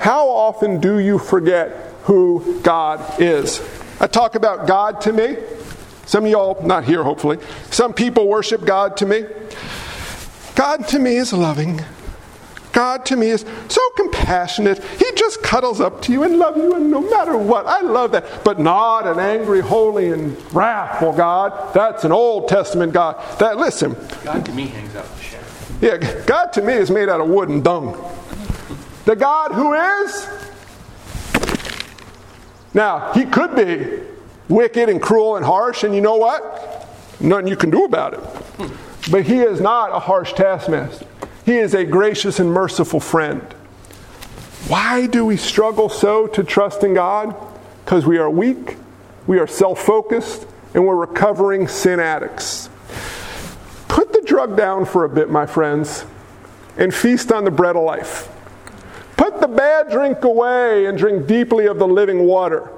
How 0.00 0.28
often 0.28 0.80
do 0.80 0.98
you 0.98 1.18
forget 1.18 1.92
who 2.04 2.58
God 2.62 3.20
is? 3.20 3.60
I 4.00 4.06
talk 4.06 4.34
about 4.34 4.66
God 4.66 5.02
to 5.02 5.12
me. 5.12 5.36
Some 6.06 6.24
of 6.24 6.30
y'all, 6.30 6.66
not 6.66 6.84
here 6.84 7.04
hopefully, 7.04 7.38
some 7.70 7.92
people 7.92 8.26
worship 8.26 8.64
God 8.64 8.96
to 8.96 9.06
me. 9.06 9.26
God 10.54 10.88
to 10.88 10.98
me 10.98 11.16
is 11.16 11.34
loving. 11.34 11.84
God 12.72 13.04
to 13.06 13.16
me 13.16 13.28
is 13.28 13.44
so 13.68 13.90
compassionate. 13.90 14.82
He 14.82 15.04
just 15.16 15.42
cuddles 15.42 15.82
up 15.82 16.00
to 16.02 16.12
you 16.12 16.22
and 16.22 16.38
loves 16.38 16.56
you, 16.56 16.76
and 16.76 16.90
no 16.90 17.02
matter 17.02 17.36
what, 17.36 17.66
I 17.66 17.82
love 17.82 18.12
that. 18.12 18.42
But 18.42 18.58
not 18.58 19.06
an 19.06 19.18
angry, 19.18 19.60
holy, 19.60 20.12
and 20.12 20.34
wrathful 20.54 21.12
God. 21.12 21.74
That's 21.74 22.04
an 22.04 22.12
Old 22.12 22.48
Testament 22.48 22.94
God. 22.94 23.20
That 23.38 23.58
listen. 23.58 23.94
God 24.24 24.46
to 24.46 24.52
me 24.52 24.68
hangs 24.68 24.96
out 24.96 25.04
the 25.14 25.22
shadow. 25.22 25.44
Yeah, 25.82 26.24
God 26.24 26.54
to 26.54 26.62
me 26.62 26.72
is 26.72 26.90
made 26.90 27.10
out 27.10 27.20
of 27.20 27.28
wood 27.28 27.50
and 27.50 27.62
dung. 27.62 28.02
The 29.04 29.16
God 29.16 29.52
who 29.52 29.74
is. 29.74 30.28
Now, 32.74 33.12
he 33.12 33.24
could 33.24 33.56
be 33.56 34.00
wicked 34.48 34.88
and 34.88 35.00
cruel 35.00 35.36
and 35.36 35.44
harsh, 35.44 35.84
and 35.84 35.94
you 35.94 36.00
know 36.00 36.16
what? 36.16 36.86
Nothing 37.20 37.48
you 37.48 37.56
can 37.56 37.70
do 37.70 37.84
about 37.84 38.14
it. 38.14 38.20
But 39.10 39.24
he 39.24 39.40
is 39.40 39.60
not 39.60 39.90
a 39.92 39.98
harsh 39.98 40.32
taskmaster. 40.34 41.06
He 41.44 41.56
is 41.56 41.74
a 41.74 41.84
gracious 41.84 42.38
and 42.38 42.52
merciful 42.52 43.00
friend. 43.00 43.42
Why 44.68 45.06
do 45.06 45.24
we 45.24 45.36
struggle 45.36 45.88
so 45.88 46.26
to 46.28 46.44
trust 46.44 46.84
in 46.84 46.94
God? 46.94 47.34
Because 47.84 48.06
we 48.06 48.18
are 48.18 48.30
weak, 48.30 48.76
we 49.26 49.38
are 49.38 49.46
self 49.46 49.80
focused, 49.80 50.46
and 50.74 50.86
we're 50.86 50.94
recovering 50.94 51.66
sin 51.66 51.98
addicts. 51.98 52.68
Put 53.88 54.12
the 54.12 54.22
drug 54.24 54.56
down 54.56 54.84
for 54.84 55.04
a 55.04 55.08
bit, 55.08 55.28
my 55.28 55.46
friends, 55.46 56.04
and 56.76 56.94
feast 56.94 57.32
on 57.32 57.44
the 57.44 57.50
bread 57.50 57.74
of 57.74 57.82
life. 57.82 58.29
The 59.40 59.48
bad 59.48 59.90
drink 59.90 60.22
away 60.24 60.86
and 60.86 60.98
drink 60.98 61.26
deeply 61.26 61.66
of 61.66 61.78
the 61.78 61.86
living 61.86 62.24
water. 62.24 62.70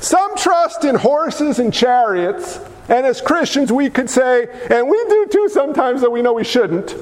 Some 0.00 0.36
trust 0.36 0.84
in 0.84 0.94
horses 0.94 1.58
and 1.58 1.72
chariots, 1.72 2.60
and 2.88 3.06
as 3.06 3.20
Christians, 3.20 3.72
we 3.72 3.90
could 3.90 4.08
say, 4.08 4.46
and 4.70 4.88
we 4.88 5.04
do 5.08 5.26
too 5.30 5.48
sometimes, 5.48 6.02
though 6.02 6.10
we 6.10 6.22
know 6.22 6.34
we 6.34 6.44
shouldn't, 6.44 6.94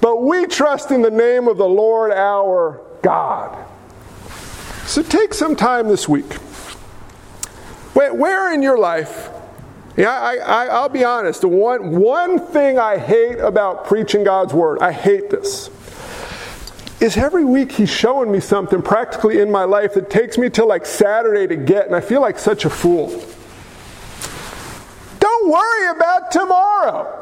but 0.00 0.22
we 0.22 0.46
trust 0.46 0.90
in 0.90 1.02
the 1.02 1.10
name 1.10 1.48
of 1.48 1.56
the 1.56 1.66
Lord 1.66 2.12
our 2.12 2.80
God. 3.02 3.66
So 4.86 5.02
take 5.02 5.34
some 5.34 5.56
time 5.56 5.88
this 5.88 6.08
week. 6.08 6.32
Where 7.94 8.52
in 8.52 8.62
your 8.62 8.78
life 8.78 9.30
yeah, 9.96 10.12
I, 10.12 10.36
I, 10.36 10.66
I'll 10.66 10.88
be 10.88 11.04
honest. 11.04 11.44
One, 11.44 11.96
one 11.96 12.38
thing 12.38 12.78
I 12.78 12.96
hate 12.96 13.38
about 13.38 13.86
preaching 13.86 14.24
God's 14.24 14.54
word, 14.54 14.78
I 14.80 14.92
hate 14.92 15.30
this, 15.30 15.68
is 17.00 17.16
every 17.16 17.44
week 17.44 17.72
He's 17.72 17.90
showing 17.90 18.30
me 18.30 18.40
something 18.40 18.82
practically 18.82 19.40
in 19.40 19.50
my 19.50 19.64
life 19.64 19.94
that 19.94 20.10
takes 20.10 20.36
me 20.38 20.50
till 20.50 20.68
like 20.68 20.86
Saturday 20.86 21.46
to 21.46 21.56
get, 21.56 21.86
and 21.86 21.96
I 21.96 22.00
feel 22.00 22.20
like 22.20 22.38
such 22.38 22.64
a 22.64 22.70
fool. 22.70 23.08
Don't 25.18 25.50
worry 25.50 25.96
about 25.96 26.30
tomorrow. 26.30 27.16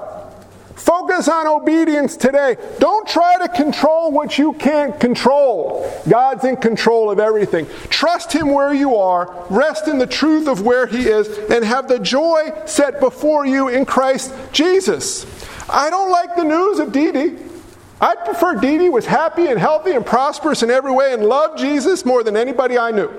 Focus 0.75 1.29
on 1.29 1.47
obedience 1.47 2.17
today. 2.17 2.57
Don't 2.79 3.07
try 3.07 3.37
to 3.39 3.49
control 3.49 4.11
what 4.11 4.39
you 4.39 4.55
can't 4.55 4.99
control. 4.99 5.93
God's 6.09 6.45
in 6.45 6.57
control 6.57 7.11
of 7.11 7.21
everything. 7.21 7.67
Trust 7.91 8.33
Him 8.33 8.49
where 8.49 8.73
you 8.73 8.97
are, 8.97 9.47
rest 9.51 9.87
in 9.87 9.99
the 9.99 10.07
truth 10.07 10.49
of 10.49 10.63
where 10.63 10.87
He 10.87 11.09
is, 11.09 11.29
and 11.51 11.65
have 11.65 11.89
the 11.89 11.99
joy 11.99 12.53
set 12.65 13.01
before 13.01 13.45
you 13.45 13.69
in 13.69 13.85
Christ 13.85 14.33
Jesus. 14.53 15.27
I 15.69 15.91
don't 15.91 16.11
like 16.11 16.37
the 16.37 16.45
news 16.45 16.79
of 16.79 16.93
Dee 16.93 17.13
Dee. 17.13 17.48
I 18.01 18.15
prefer 18.15 18.55
Dee 18.57 18.79
Dee 18.79 18.89
was 18.89 19.07
happy 19.07 19.47
and 19.47 19.59
healthy 19.59 19.93
and 19.93 20.07
prosperous 20.07 20.63
in 20.63 20.71
every 20.71 20.93
way 20.93 21.13
and 21.13 21.25
loved 21.25 21.59
Jesus 21.59 22.05
more 22.05 22.23
than 22.23 22.37
anybody 22.37 22.79
I 22.79 22.93
knew. 22.93 23.11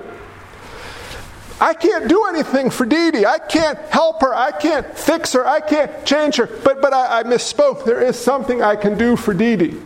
I 1.60 1.74
can't 1.74 2.08
do 2.08 2.24
anything 2.24 2.70
for 2.70 2.86
Dee 2.86 3.10
Dee. 3.10 3.26
I 3.26 3.38
can't 3.38 3.78
help 3.90 4.22
her. 4.22 4.34
I 4.34 4.50
can't 4.50 4.86
fix 4.96 5.34
her. 5.34 5.46
I 5.46 5.60
can't 5.60 6.06
change 6.06 6.36
her. 6.36 6.46
But, 6.46 6.80
but 6.80 6.94
I, 6.94 7.20
I 7.20 7.22
misspoke. 7.24 7.84
There 7.84 8.00
is 8.00 8.18
something 8.18 8.62
I 8.62 8.76
can 8.76 8.96
do 8.96 9.14
for 9.14 9.34
Dee 9.34 9.56
Dee. 9.56 9.76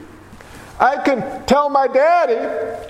I 0.79 1.03
can 1.03 1.45
tell 1.47 1.69
my 1.69 1.89
daddy 1.89 2.89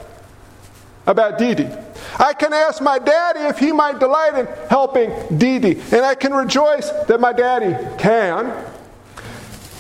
about 1.06 1.38
Dee 1.38 1.54
Dee. 1.54 1.70
I 2.18 2.34
can 2.34 2.52
ask 2.52 2.82
my 2.82 2.98
daddy 2.98 3.40
if 3.40 3.58
he 3.58 3.72
might 3.72 3.98
delight 3.98 4.34
in 4.34 4.46
helping 4.68 5.38
Dee 5.38 5.58
Dee. 5.58 5.80
And 5.92 6.04
I 6.04 6.14
can 6.14 6.34
rejoice 6.34 6.90
that 6.90 7.20
my 7.20 7.32
daddy 7.32 7.74
can. 7.96 8.73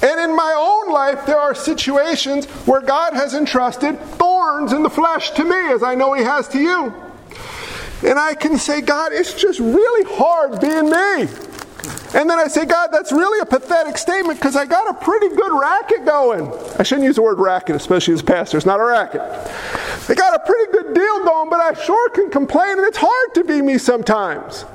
And 0.04 0.20
in 0.20 0.36
my 0.36 0.54
own 0.54 0.92
life, 0.92 1.24
there 1.24 1.38
are 1.38 1.54
situations 1.54 2.44
where 2.66 2.82
God 2.82 3.14
has 3.14 3.32
entrusted 3.32 3.98
thorns 3.98 4.74
in 4.74 4.82
the 4.82 4.90
flesh 4.90 5.30
to 5.30 5.44
me, 5.44 5.72
as 5.72 5.82
I 5.82 5.94
know 5.94 6.12
He 6.12 6.22
has 6.22 6.46
to 6.48 6.58
you. 6.58 6.92
And 8.04 8.18
I 8.18 8.34
can 8.34 8.58
say, 8.58 8.82
God, 8.82 9.12
it's 9.14 9.32
just 9.32 9.60
really 9.60 10.14
hard 10.14 10.60
being 10.60 10.90
me. 10.90 11.26
And 12.14 12.28
then 12.28 12.38
I 12.38 12.48
say, 12.48 12.66
God, 12.66 12.88
that's 12.92 13.12
really 13.12 13.40
a 13.40 13.46
pathetic 13.46 13.96
statement 13.96 14.38
because 14.38 14.56
I 14.56 14.66
got 14.66 14.90
a 14.90 14.94
pretty 14.94 15.30
good 15.34 15.58
racket 15.58 16.04
going. 16.04 16.52
I 16.78 16.82
shouldn't 16.82 17.06
use 17.06 17.16
the 17.16 17.22
word 17.22 17.38
racket, 17.38 17.74
especially 17.74 18.12
as 18.12 18.20
a 18.20 18.24
pastor. 18.24 18.58
It's 18.58 18.66
not 18.66 18.80
a 18.80 18.84
racket. 18.84 19.22
I 19.22 20.14
got 20.14 20.34
a 20.34 20.38
pretty 20.44 20.70
good 20.70 20.94
deal 20.94 21.24
going, 21.24 21.48
but 21.48 21.60
I 21.60 21.72
sure 21.82 22.10
can 22.10 22.30
complain, 22.30 22.78
and 22.78 22.86
it's 22.86 22.98
hard 23.00 23.34
to 23.36 23.44
be 23.44 23.62
me 23.62 23.78
sometimes. 23.78 24.66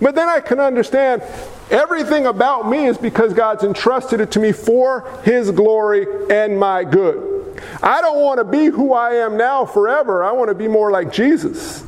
But 0.00 0.14
then 0.14 0.28
I 0.28 0.40
can 0.40 0.60
understand 0.60 1.22
everything 1.70 2.26
about 2.26 2.68
me 2.68 2.86
is 2.86 2.98
because 2.98 3.32
God's 3.32 3.64
entrusted 3.64 4.20
it 4.20 4.30
to 4.32 4.40
me 4.40 4.52
for 4.52 5.08
His 5.24 5.50
glory 5.50 6.06
and 6.30 6.58
my 6.58 6.84
good. 6.84 7.38
I 7.82 8.00
don't 8.00 8.20
want 8.20 8.38
to 8.38 8.44
be 8.44 8.66
who 8.66 8.92
I 8.92 9.14
am 9.14 9.36
now 9.36 9.64
forever. 9.64 10.22
I 10.22 10.32
want 10.32 10.48
to 10.48 10.54
be 10.54 10.68
more 10.68 10.90
like 10.90 11.12
Jesus. 11.12 11.84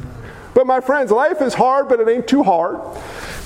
But 0.54 0.66
my 0.66 0.80
friends, 0.80 1.10
life 1.10 1.40
is 1.40 1.54
hard, 1.54 1.88
but 1.88 2.00
it 2.00 2.08
ain't 2.08 2.26
too 2.26 2.42
hard. 2.42 2.80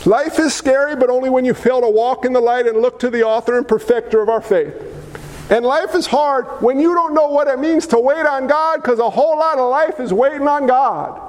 Life 0.06 0.38
is 0.38 0.54
scary, 0.54 0.96
but 0.96 1.10
only 1.10 1.30
when 1.30 1.44
you 1.44 1.54
fail 1.54 1.80
to 1.80 1.88
walk 1.88 2.24
in 2.24 2.32
the 2.32 2.40
light 2.40 2.66
and 2.66 2.80
look 2.80 2.98
to 3.00 3.10
the 3.10 3.22
author 3.22 3.56
and 3.56 3.66
perfecter 3.66 4.20
of 4.20 4.28
our 4.28 4.40
faith. 4.40 4.74
And 5.50 5.64
life 5.64 5.94
is 5.94 6.06
hard 6.06 6.46
when 6.62 6.80
you 6.80 6.94
don't 6.94 7.14
know 7.14 7.28
what 7.28 7.48
it 7.48 7.58
means 7.58 7.86
to 7.88 7.98
wait 7.98 8.24
on 8.24 8.46
God 8.46 8.82
because 8.82 8.98
a 8.98 9.10
whole 9.10 9.38
lot 9.38 9.58
of 9.58 9.70
life 9.70 10.00
is 10.00 10.12
waiting 10.12 10.48
on 10.48 10.66
God. 10.66 11.20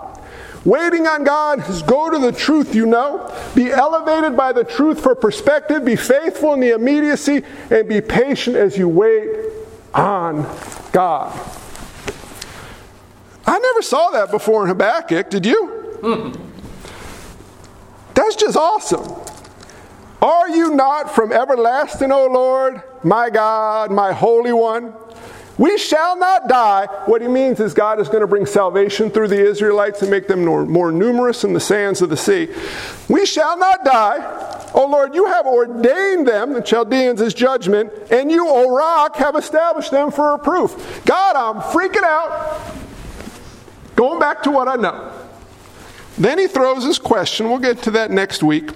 Waiting 0.66 1.06
on 1.06 1.24
God 1.24 1.70
is 1.70 1.84
go 1.84 2.10
to 2.10 2.18
the 2.18 2.32
truth 2.32 2.74
you 2.74 2.88
know, 2.88 3.32
be 3.54 3.72
elevated 3.72 4.36
by 4.36 4.52
the 4.52 4.64
truth 4.64 5.00
for 5.00 5.14
perspective, 5.14 5.86
be 5.86 5.96
faithful 5.96 6.54
in 6.54 6.60
the 6.60 6.72
immediacy, 6.72 7.44
and 7.70 7.88
be 7.88 8.02
patient 8.02 8.56
as 8.56 8.76
you 8.76 8.90
wait 8.90 9.30
on 9.94 10.42
God. 10.92 11.40
I 13.46 13.60
never 13.60 13.84
saw 13.84 14.10
that 14.10 14.32
before 14.32 14.64
in 14.64 14.70
Habakkuk, 14.70 15.30
did 15.30 15.46
you? 15.46 15.94
That's 18.16 18.36
just 18.36 18.58
awesome. 18.58 19.22
Are 20.20 20.50
you 20.50 20.74
not 20.74 21.14
from 21.14 21.32
everlasting, 21.32 22.12
O 22.12 22.26
Lord, 22.26 22.82
my 23.04 23.30
God, 23.30 23.92
my 23.92 24.14
Holy 24.14 24.54
One? 24.54 24.96
We 25.58 25.78
shall 25.78 26.18
not 26.18 26.50
die. 26.50 26.88
What 27.06 27.22
he 27.22 27.28
means 27.28 27.60
is 27.60 27.74
God 27.74 28.00
is 28.02 28.08
going 28.08 28.22
to 28.22 28.28
bring 28.28 28.46
salvation 28.46 29.10
through 29.10 29.30
the 29.30 29.40
Israelites 29.40 30.02
and 30.02 30.12
make 30.12 30.28
them 30.28 30.44
more, 30.44 30.92
numerous 30.92 31.44
in 31.44 31.54
the 31.54 31.60
sands 31.60 32.02
of 32.02 32.10
the 32.10 32.18
sea. 32.18 32.50
We 33.08 33.26
shall 33.26 33.58
not 33.58 33.86
die, 33.86 34.72
O 34.74 34.86
Lord, 34.86 35.16
you 35.16 35.26
have 35.28 35.46
ordained 35.46 36.28
them, 36.28 36.52
the 36.52 36.62
Chaldeans, 36.62 37.22
as 37.22 37.34
judgment, 37.34 37.94
and 38.12 38.30
you, 38.30 38.46
O 38.46 38.76
rock, 38.76 39.16
have 39.16 39.38
established 39.38 39.92
them 39.92 40.12
for 40.12 40.34
a 40.34 40.38
proof. 40.38 41.02
God, 41.06 41.38
I'm 41.38 41.62
freaking 41.72 42.04
out. 42.04 42.62
Going 43.96 44.20
back 44.20 44.44
to 44.44 44.52
what 44.52 44.68
I 44.68 44.76
know. 44.76 45.14
Then 46.18 46.38
he 46.38 46.48
throws 46.48 46.84
his 46.84 47.00
question. 47.00 47.48
We'll 47.48 47.60
get 47.60 47.82
to 47.84 47.92
that 47.92 48.12
next 48.12 48.44
week. 48.44 48.72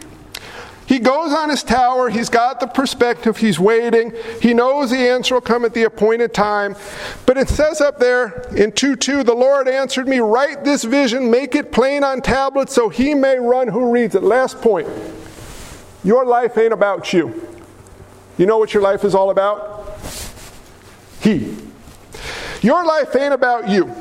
He 0.89 0.97
goes 0.97 1.31
on 1.33 1.51
his 1.51 1.61
tower. 1.61 2.09
He's 2.09 2.29
got 2.29 2.59
the 2.59 2.65
perspective. 2.65 3.37
He's 3.37 3.59
waiting. 3.59 4.11
He 4.41 4.55
knows 4.55 4.89
the 4.89 4.97
answer 4.97 5.35
will 5.35 5.41
come 5.41 5.63
at 5.63 5.75
the 5.75 5.83
appointed 5.83 6.33
time. 6.33 6.75
But 7.27 7.37
it 7.37 7.47
says 7.47 7.79
up 7.79 7.99
there 7.99 8.41
in 8.57 8.71
2 8.71 8.95
2, 8.95 9.21
the 9.21 9.35
Lord 9.35 9.67
answered 9.67 10.07
me, 10.07 10.17
Write 10.17 10.63
this 10.63 10.83
vision, 10.83 11.29
make 11.29 11.53
it 11.53 11.71
plain 11.71 12.03
on 12.03 12.21
tablets 12.21 12.73
so 12.73 12.89
he 12.89 13.13
may 13.13 13.37
run 13.37 13.67
who 13.67 13.91
reads 13.91 14.15
it. 14.15 14.23
Last 14.23 14.61
point. 14.61 14.87
Your 16.03 16.25
life 16.25 16.57
ain't 16.57 16.73
about 16.73 17.13
you. 17.13 17.47
You 18.39 18.47
know 18.47 18.57
what 18.57 18.73
your 18.73 18.81
life 18.81 19.03
is 19.03 19.13
all 19.13 19.29
about? 19.29 19.95
He. 21.21 21.55
Your 22.63 22.83
life 22.83 23.15
ain't 23.15 23.35
about 23.35 23.69
you. 23.69 23.93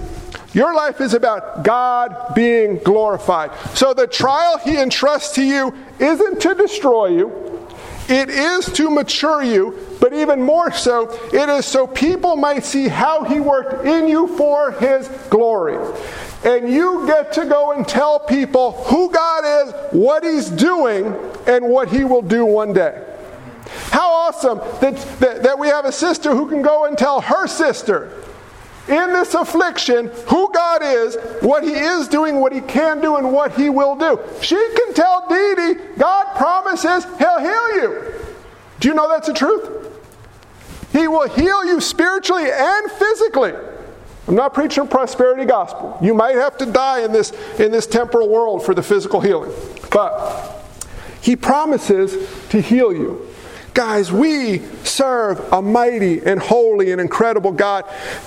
Your 0.58 0.74
life 0.74 1.00
is 1.00 1.14
about 1.14 1.62
God 1.62 2.34
being 2.34 2.78
glorified. 2.78 3.52
So 3.76 3.94
the 3.94 4.08
trial 4.08 4.58
He 4.58 4.76
entrusts 4.76 5.36
to 5.36 5.44
you 5.44 5.72
isn't 6.00 6.40
to 6.40 6.52
destroy 6.56 7.10
you, 7.10 7.68
it 8.08 8.28
is 8.28 8.66
to 8.72 8.90
mature 8.90 9.40
you, 9.40 9.78
but 10.00 10.12
even 10.12 10.42
more 10.42 10.72
so, 10.72 11.16
it 11.32 11.48
is 11.48 11.64
so 11.64 11.86
people 11.86 12.34
might 12.34 12.64
see 12.64 12.88
how 12.88 13.22
He 13.22 13.38
worked 13.38 13.86
in 13.86 14.08
you 14.08 14.36
for 14.36 14.72
His 14.72 15.06
glory. 15.30 15.76
And 16.44 16.68
you 16.68 17.06
get 17.06 17.32
to 17.34 17.44
go 17.44 17.70
and 17.70 17.86
tell 17.86 18.18
people 18.18 18.72
who 18.86 19.12
God 19.12 19.44
is, 19.62 19.72
what 19.92 20.24
He's 20.24 20.50
doing, 20.50 21.14
and 21.46 21.68
what 21.68 21.88
He 21.88 22.02
will 22.02 22.22
do 22.22 22.44
one 22.44 22.72
day. 22.72 23.00
How 23.92 24.10
awesome 24.10 24.58
that, 24.80 24.96
that, 25.20 25.42
that 25.44 25.56
we 25.60 25.68
have 25.68 25.84
a 25.84 25.92
sister 25.92 26.34
who 26.34 26.48
can 26.48 26.62
go 26.62 26.86
and 26.86 26.98
tell 26.98 27.20
her 27.20 27.46
sister 27.46 28.10
in 28.88 29.12
this 29.12 29.34
affliction 29.34 30.10
who 30.28 30.52
God 30.52 30.82
is, 30.82 31.16
what 31.40 31.62
He 31.62 31.72
is 31.72 32.08
doing, 32.08 32.40
what 32.40 32.52
He 32.52 32.60
can 32.60 33.00
do, 33.00 33.16
and 33.16 33.32
what 33.32 33.52
He 33.52 33.70
will 33.70 33.96
do. 33.96 34.20
She 34.40 34.56
can 34.56 34.94
tell 34.94 35.26
Dee 35.28 35.54
Dee, 35.56 35.80
God 35.98 36.36
promises 36.36 37.04
He'll 37.18 37.40
heal 37.40 37.74
you. 37.76 38.14
Do 38.80 38.88
you 38.88 38.94
know 38.94 39.08
that's 39.08 39.26
the 39.26 39.34
truth? 39.34 39.86
He 40.92 41.06
will 41.06 41.28
heal 41.28 41.64
you 41.66 41.80
spiritually 41.80 42.50
and 42.50 42.90
physically. 42.92 43.52
I'm 44.26 44.34
not 44.34 44.52
preaching 44.54 44.84
a 44.84 44.86
prosperity 44.86 45.44
gospel. 45.44 45.98
You 46.02 46.14
might 46.14 46.34
have 46.34 46.58
to 46.58 46.66
die 46.66 47.04
in 47.04 47.12
this, 47.12 47.32
in 47.58 47.72
this 47.72 47.86
temporal 47.86 48.28
world 48.28 48.64
for 48.64 48.74
the 48.74 48.82
physical 48.82 49.20
healing. 49.20 49.52
But 49.90 50.64
He 51.20 51.36
promises 51.36 52.28
to 52.50 52.60
heal 52.60 52.92
you. 52.92 53.27
Guys, 53.78 54.10
we 54.10 54.58
serve 54.82 55.38
a 55.52 55.62
mighty 55.62 56.20
and 56.26 56.40
holy 56.40 56.90
and 56.90 57.00
incredible 57.00 57.52
God. 57.52 57.84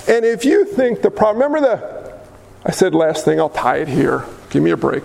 And 0.07 0.23
if 0.23 0.45
you 0.45 0.63
think 0.63 1.01
the 1.01 1.11
problem, 1.11 1.43
remember 1.43 1.59
the, 1.59 2.13
I 2.65 2.71
said 2.71 2.95
last 2.95 3.25
thing, 3.25 3.37
I'll 3.37 3.49
tie 3.49 3.79
it 3.79 3.89
here. 3.89 4.23
Give 4.49 4.63
me 4.63 4.71
a 4.71 4.77
break. 4.77 5.03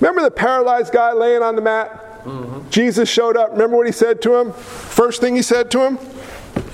Remember 0.00 0.22
the 0.22 0.30
paralyzed 0.30 0.92
guy 0.92 1.12
laying 1.12 1.42
on 1.42 1.56
the 1.56 1.60
mat? 1.60 2.22
Mm-hmm. 2.22 2.70
Jesus 2.70 3.08
showed 3.08 3.36
up. 3.36 3.50
Remember 3.50 3.76
what 3.76 3.86
he 3.86 3.92
said 3.92 4.22
to 4.22 4.36
him? 4.36 4.52
First 4.52 5.20
thing 5.20 5.34
he 5.34 5.42
said 5.42 5.72
to 5.72 5.84
him? 5.84 5.98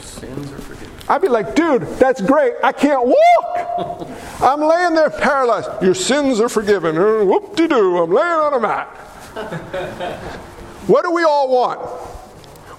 Sins 0.03 0.53
are 0.53 0.59
forgiven. 0.59 0.92
I'd 1.09 1.22
be 1.22 1.29
like, 1.29 1.55
dude, 1.55 1.85
that's 1.99 2.20
great. 2.20 2.53
I 2.62 2.72
can't 2.72 3.07
walk. 3.07 4.11
I'm 4.42 4.61
laying 4.61 4.92
there 4.92 5.09
paralyzed. 5.09 5.70
Your 5.83 5.94
sins 5.94 6.38
are 6.40 6.51
forgiven. 6.51 6.96
Whoop 6.96 7.57
de 7.57 7.66
doo. 7.66 7.96
I'm 7.96 8.12
laying 8.12 8.29
on 8.29 8.53
a 8.53 8.61
mat. 8.61 8.88
what 10.87 11.03
do 11.03 11.12
we 11.12 11.25
all 11.25 11.49
want? 11.49 12.12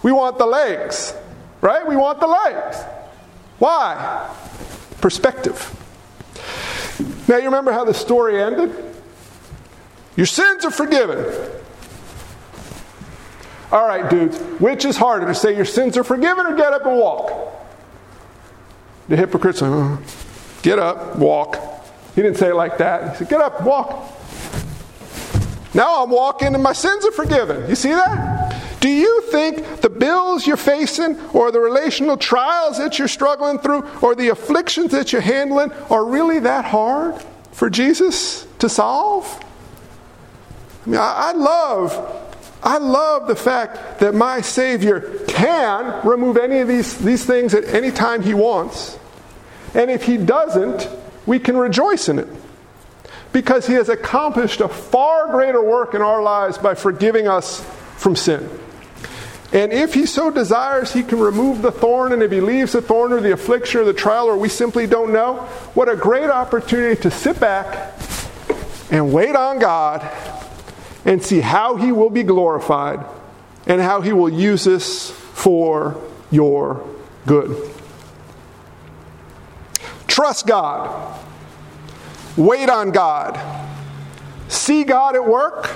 We 0.07 0.13
want 0.13 0.37
the 0.37 0.45
legs, 0.45 1.13
right? 1.59 1.85
We 1.85 1.97
want 1.97 2.21
the 2.21 2.27
legs. 2.27 2.77
Why? 3.59 4.33
Perspective. 5.01 5.59
Now, 7.27 7.35
you 7.35 7.43
remember 7.43 7.73
how 7.73 7.83
the 7.83 7.93
story 7.93 8.41
ended? 8.41 8.73
Your 10.15 10.25
sins 10.25 10.63
are 10.63 10.71
forgiven. 10.71 11.25
All 13.69 13.85
right, 13.85 14.09
dudes, 14.09 14.37
which 14.61 14.85
is 14.85 14.95
harder 14.95 15.25
to 15.25 15.35
say 15.35 15.53
your 15.53 15.65
sins 15.65 15.97
are 15.97 16.05
forgiven 16.05 16.45
or 16.45 16.55
get 16.55 16.71
up 16.71 16.85
and 16.85 16.97
walk? 16.97 17.53
The 19.09 19.17
hypocrites 19.17 19.59
say, 19.59 19.65
uh, 19.65 19.97
get 20.61 20.79
up, 20.79 21.17
walk. 21.17 21.57
He 22.15 22.21
didn't 22.21 22.37
say 22.37 22.51
it 22.51 22.55
like 22.55 22.77
that. 22.77 23.11
He 23.11 23.17
said, 23.17 23.27
get 23.27 23.41
up, 23.41 23.61
walk. 23.61 24.09
Now 25.73 26.01
I'm 26.01 26.09
walking 26.09 26.53
and 26.53 26.63
my 26.63 26.71
sins 26.71 27.03
are 27.03 27.11
forgiven. 27.11 27.67
You 27.69 27.75
see 27.75 27.89
that? 27.89 28.46
Do 28.79 28.89
you 28.89 29.21
think 29.31 29.81
the 29.81 29.89
bills 29.89 30.45
you're 30.45 30.57
facing, 30.57 31.19
or 31.31 31.51
the 31.51 31.59
relational 31.59 32.17
trials 32.17 32.77
that 32.77 32.99
you're 32.99 33.07
struggling 33.07 33.59
through, 33.59 33.87
or 34.01 34.15
the 34.15 34.29
afflictions 34.29 34.91
that 34.91 35.11
you're 35.11 35.21
handling 35.21 35.71
are 35.89 36.05
really 36.05 36.39
that 36.39 36.65
hard 36.65 37.15
for 37.51 37.69
Jesus 37.69 38.45
to 38.59 38.69
solve? 38.69 39.25
I 40.85 40.89
mean, 40.89 40.99
I, 40.99 41.29
I 41.29 41.31
love 41.33 42.23
I 42.63 42.79
love 42.79 43.27
the 43.27 43.35
fact 43.35 43.99
that 43.99 44.15
my 44.15 44.41
Savior 44.41 45.19
can 45.27 46.05
remove 46.05 46.37
any 46.37 46.59
of 46.59 46.67
these, 46.67 46.97
these 46.97 47.23
things 47.23 47.53
at 47.53 47.65
any 47.65 47.91
time 47.91 48.21
He 48.23 48.33
wants. 48.33 48.97
And 49.73 49.91
if 49.91 50.03
He 50.03 50.17
doesn't, 50.17 50.89
we 51.25 51.39
can 51.39 51.55
rejoice 51.55 52.09
in 52.09 52.19
it. 52.19 52.27
Because 53.31 53.67
He 53.67 53.73
has 53.73 53.89
accomplished 53.89 54.59
a 54.59 54.67
far 54.67 55.27
greater 55.27 55.61
work 55.61 55.93
in 55.93 56.01
our 56.01 56.21
lives 56.21 56.57
by 56.57 56.73
forgiving 56.73 57.27
us 57.27 57.63
from 57.97 58.15
sin. 58.15 58.49
And 59.53 59.71
if 59.71 59.93
he 59.93 60.05
so 60.05 60.29
desires, 60.29 60.91
he 60.91 61.03
can 61.03 61.19
remove 61.19 61.61
the 61.61 61.71
thorn. 61.71 62.11
And 62.11 62.21
if 62.21 62.31
he 62.31 62.41
leaves 62.41 62.73
the 62.73 62.81
thorn 62.81 63.13
or 63.13 63.21
the 63.21 63.31
affliction 63.31 63.81
or 63.81 63.85
the 63.85 63.93
trial, 63.93 64.27
or 64.27 64.37
we 64.37 64.49
simply 64.49 64.87
don't 64.87 65.13
know, 65.13 65.35
what 65.73 65.87
a 65.87 65.95
great 65.95 66.29
opportunity 66.29 67.01
to 67.03 67.11
sit 67.11 67.39
back 67.39 67.93
and 68.91 69.13
wait 69.13 69.35
on 69.35 69.59
God 69.59 70.09
and 71.05 71.23
see 71.23 71.39
how 71.39 71.75
he 71.77 71.91
will 71.91 72.09
be 72.09 72.23
glorified 72.23 73.05
and 73.65 73.81
how 73.81 74.01
he 74.01 74.11
will 74.11 74.29
use 74.29 74.65
this 74.65 75.11
for 75.11 76.01
your 76.29 76.85
good. 77.25 77.71
Trust 80.07 80.45
God. 80.45 81.21
Wait 82.35 82.69
on 82.69 82.91
God. 82.91 83.39
See 84.49 84.83
God 84.83 85.15
at 85.15 85.25
work 85.25 85.69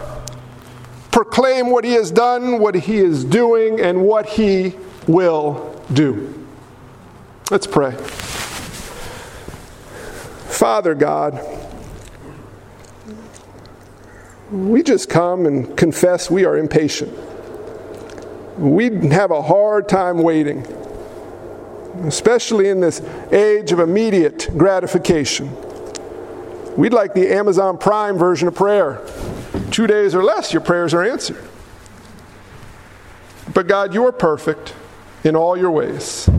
proclaim 1.11 1.69
what 1.69 1.83
he 1.83 1.93
has 1.93 2.09
done, 2.09 2.59
what 2.59 2.75
he 2.75 2.97
is 2.97 3.23
doing, 3.23 3.79
and 3.79 4.01
what 4.01 4.25
he 4.25 4.75
will 5.07 5.83
do. 5.93 6.47
Let's 7.49 7.67
pray. 7.67 7.91
Father 10.47 10.95
God, 10.95 11.39
we 14.51 14.83
just 14.83 15.09
come 15.09 15.45
and 15.45 15.77
confess 15.77 16.31
we 16.31 16.45
are 16.45 16.57
impatient. 16.57 17.11
We 18.57 18.89
have 19.09 19.31
a 19.31 19.41
hard 19.41 19.89
time 19.89 20.19
waiting, 20.19 20.65
especially 22.05 22.69
in 22.69 22.79
this 22.79 23.01
age 23.31 23.71
of 23.71 23.79
immediate 23.79 24.49
gratification. 24.57 25.55
We'd 26.77 26.93
like 26.93 27.13
the 27.13 27.33
Amazon 27.33 27.77
Prime 27.77 28.17
version 28.17 28.47
of 28.47 28.55
prayer 28.55 29.01
two 29.71 29.87
days 29.87 30.13
or 30.13 30.23
less, 30.23 30.53
your 30.53 30.61
prayers 30.61 30.93
are 30.93 31.03
answered. 31.03 31.43
But 33.53 33.67
God, 33.67 33.93
you 33.93 34.05
are 34.05 34.11
perfect 34.11 34.75
in 35.23 35.35
all 35.35 35.57
your 35.57 35.71
ways. 35.71 36.29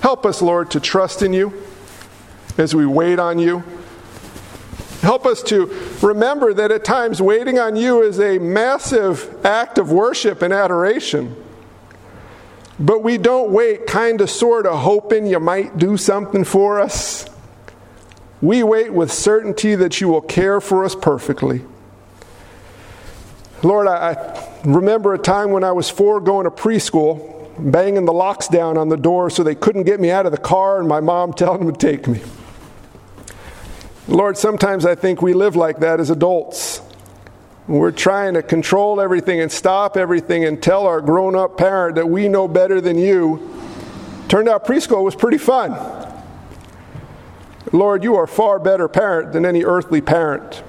Help 0.00 0.26
us, 0.26 0.42
Lord, 0.42 0.70
to 0.72 0.80
trust 0.80 1.22
in 1.22 1.32
you 1.32 1.52
as 2.58 2.74
we 2.74 2.86
wait 2.86 3.18
on 3.18 3.38
you. 3.38 3.62
Help 5.00 5.26
us 5.26 5.42
to 5.44 5.66
remember 6.00 6.54
that 6.54 6.70
at 6.70 6.84
times 6.84 7.20
waiting 7.20 7.58
on 7.58 7.76
you 7.76 8.02
is 8.02 8.20
a 8.20 8.38
massive 8.38 9.44
act 9.44 9.78
of 9.78 9.90
worship 9.90 10.42
and 10.42 10.52
adoration. 10.52 11.36
But 12.78 13.02
we 13.02 13.18
don't 13.18 13.50
wait 13.50 13.86
kind 13.86 14.20
of 14.20 14.30
sort 14.30 14.66
of 14.66 14.78
hoping 14.80 15.26
you 15.26 15.40
might 15.40 15.76
do 15.76 15.96
something 15.96 16.44
for 16.44 16.80
us. 16.80 17.28
We 18.40 18.62
wait 18.62 18.92
with 18.92 19.12
certainty 19.12 19.74
that 19.74 20.00
you 20.00 20.08
will 20.08 20.20
care 20.20 20.60
for 20.60 20.84
us 20.84 20.94
perfectly. 20.94 21.64
Lord, 23.62 23.86
I, 23.86 24.12
I 24.12 24.48
remember 24.64 25.14
a 25.14 25.18
time 25.18 25.50
when 25.50 25.62
I 25.62 25.72
was 25.72 25.88
four 25.88 26.20
going 26.20 26.44
to 26.44 26.50
preschool, 26.50 27.30
banging 27.58 28.04
the 28.04 28.12
locks 28.12 28.48
down 28.48 28.76
on 28.76 28.88
the 28.88 28.96
door 28.96 29.30
so 29.30 29.42
they 29.42 29.54
couldn't 29.54 29.84
get 29.84 30.00
me 30.00 30.10
out 30.10 30.26
of 30.26 30.32
the 30.32 30.38
car, 30.38 30.80
and 30.80 30.88
my 30.88 31.00
mom 31.00 31.32
telling 31.36 31.66
them 31.66 31.74
to 31.74 31.78
take 31.78 32.08
me. 32.08 32.20
Lord, 34.08 34.36
sometimes 34.36 34.84
I 34.84 34.96
think 34.96 35.22
we 35.22 35.32
live 35.32 35.54
like 35.54 35.78
that 35.78 36.00
as 36.00 36.10
adults. 36.10 36.80
We're 37.68 37.92
trying 37.92 38.34
to 38.34 38.42
control 38.42 39.00
everything 39.00 39.40
and 39.40 39.50
stop 39.50 39.96
everything 39.96 40.44
and 40.44 40.60
tell 40.60 40.86
our 40.86 41.00
grown 41.00 41.36
up 41.36 41.56
parent 41.56 41.94
that 41.94 42.08
we 42.08 42.28
know 42.28 42.48
better 42.48 42.80
than 42.80 42.98
you. 42.98 43.48
Turned 44.28 44.48
out 44.48 44.66
preschool 44.66 45.04
was 45.04 45.14
pretty 45.14 45.38
fun. 45.38 45.72
Lord, 47.70 48.02
you 48.02 48.16
are 48.16 48.26
far 48.26 48.58
better 48.58 48.88
parent 48.88 49.32
than 49.32 49.46
any 49.46 49.64
earthly 49.64 50.00
parent. 50.00 50.64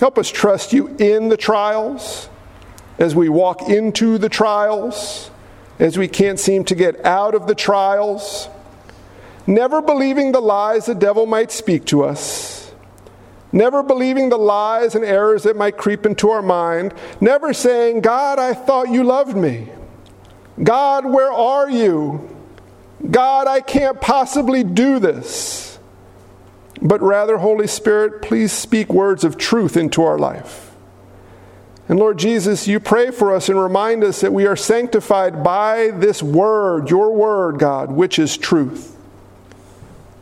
Help 0.00 0.18
us 0.18 0.28
trust 0.30 0.72
you 0.72 0.88
in 0.98 1.28
the 1.28 1.36
trials. 1.36 2.28
as 3.00 3.14
we 3.14 3.30
walk 3.30 3.62
into 3.70 4.18
the 4.18 4.28
trials, 4.28 5.30
as 5.78 5.96
we 5.96 6.06
can't 6.06 6.38
seem 6.38 6.62
to 6.64 6.74
get 6.74 7.02
out 7.04 7.34
of 7.34 7.46
the 7.46 7.54
trials, 7.54 8.48
never 9.46 9.80
believing 9.80 10.32
the 10.32 10.40
lies 10.40 10.84
the 10.84 10.94
devil 10.94 11.24
might 11.24 11.50
speak 11.50 11.86
to 11.86 12.04
us, 12.04 12.72
never 13.52 13.82
believing 13.82 14.28
the 14.28 14.36
lies 14.36 14.94
and 14.94 15.02
errors 15.02 15.44
that 15.44 15.56
might 15.56 15.78
creep 15.78 16.04
into 16.04 16.28
our 16.28 16.42
mind, 16.42 16.92
never 17.22 17.54
saying, 17.54 18.02
God, 18.02 18.38
I 18.38 18.52
thought 18.52 18.90
you 18.90 19.02
loved 19.02 19.34
me. 19.34 19.70
God, 20.62 21.06
where 21.06 21.32
are 21.32 21.70
you? 21.70 22.28
God, 23.10 23.48
I 23.48 23.62
can't 23.62 23.98
possibly 23.98 24.62
do 24.62 24.98
this. 24.98 25.69
But 26.82 27.02
rather, 27.02 27.38
Holy 27.38 27.66
Spirit, 27.66 28.22
please 28.22 28.52
speak 28.52 28.92
words 28.92 29.24
of 29.24 29.36
truth 29.36 29.76
into 29.76 30.02
our 30.02 30.18
life. 30.18 30.70
And 31.88 31.98
Lord 31.98 32.18
Jesus, 32.18 32.68
you 32.68 32.78
pray 32.78 33.10
for 33.10 33.34
us 33.34 33.48
and 33.48 33.60
remind 33.60 34.04
us 34.04 34.20
that 34.20 34.32
we 34.32 34.46
are 34.46 34.56
sanctified 34.56 35.42
by 35.42 35.90
this 35.90 36.22
word, 36.22 36.88
your 36.88 37.12
word, 37.12 37.58
God, 37.58 37.90
which 37.90 38.18
is 38.18 38.36
truth. 38.36 38.96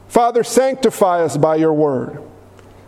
Father, 0.09 0.42
sanctify 0.42 1.23
us 1.23 1.37
by 1.37 1.57
your 1.57 1.75
word. 1.75 2.23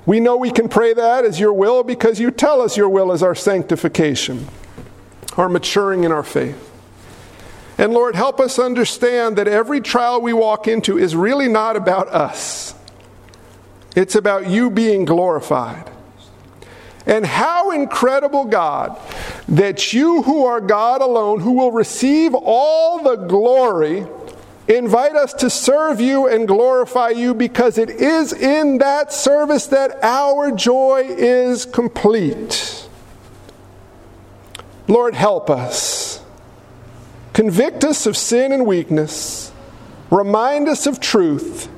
We 0.07 0.19
know 0.19 0.37
we 0.39 0.51
can 0.51 0.69
pray 0.69 0.95
that 0.95 1.25
as 1.25 1.39
your 1.39 1.53
will 1.53 1.85
because 1.85 2.19
you 2.19 2.31
tell 2.31 2.63
us 2.63 2.77
your 2.77 2.89
will 2.89 3.13
is 3.13 3.23
our 3.23 3.35
sanctification, 3.35 4.49
our 5.37 5.49
maturing 5.49 6.05
in 6.05 6.11
our 6.11 6.23
faith. 6.23 6.69
And 7.77 7.93
Lord, 7.93 8.15
help 8.15 8.41
us 8.41 8.59
understand 8.59 9.37
that 9.37 9.47
every 9.47 9.81
trial 9.81 10.21
we 10.21 10.33
walk 10.33 10.67
into 10.67 10.99
is 10.99 11.15
really 11.15 11.49
not 11.49 11.77
about 11.77 12.09
us, 12.09 12.75
it's 14.01 14.15
about 14.15 14.49
you 14.49 14.71
being 14.71 15.05
glorified. 15.05 15.91
And 17.05 17.27
how 17.27 17.71
incredible, 17.73 18.47
God, 18.47 18.99
that 19.47 19.93
you, 19.93 20.23
who 20.23 20.47
are 20.47 20.59
God 20.59 21.03
alone, 21.03 21.41
who 21.41 21.53
will 21.53 21.71
receive 21.71 22.35
all 22.35 23.03
the 23.03 23.17
glory, 23.17 24.07
invite 24.69 25.17
us 25.17 25.35
to 25.35 25.51
serve 25.51 26.01
you 26.01 26.29
and 26.29 26.49
glorify 26.49 27.11
you 27.11 27.35
because 27.35 27.77
it 27.77 27.91
is 27.91 28.33
in 28.33 28.79
that 28.79 29.13
service 29.13 29.67
that 29.67 30.03
our 30.03 30.51
joy 30.51 31.05
is 31.07 31.67
complete. 31.67 32.89
Lord, 34.89 35.15
help 35.15 35.51
us. 35.51 36.25
Convict 37.35 37.85
us 37.85 38.07
of 38.07 38.17
sin 38.17 38.51
and 38.51 38.65
weakness, 38.65 39.53
remind 40.11 40.71
us 40.71 40.87
of 40.87 41.01
truth 41.01 41.69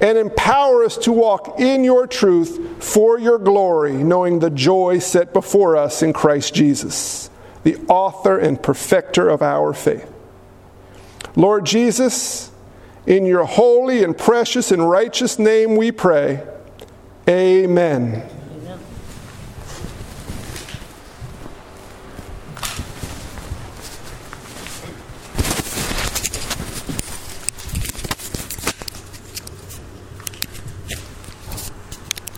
and 0.00 0.18
empower 0.18 0.84
us 0.84 0.96
to 0.98 1.12
walk 1.12 1.60
in 1.60 1.84
your 1.84 2.06
truth 2.06 2.82
for 2.82 3.18
your 3.18 3.38
glory, 3.38 3.92
knowing 3.92 4.38
the 4.38 4.50
joy 4.50 4.98
set 4.98 5.32
before 5.32 5.76
us 5.76 6.02
in 6.02 6.12
Christ 6.12 6.54
Jesus, 6.54 7.30
the 7.62 7.76
author 7.88 8.38
and 8.38 8.62
perfecter 8.62 9.28
of 9.28 9.42
our 9.42 9.72
faith. 9.72 10.10
Lord 11.36 11.64
Jesus, 11.64 12.50
in 13.06 13.26
your 13.26 13.44
holy 13.44 14.02
and 14.02 14.16
precious 14.16 14.70
and 14.70 14.88
righteous 14.88 15.38
name 15.38 15.76
we 15.76 15.92
pray. 15.92 16.46
Amen. 17.28 18.28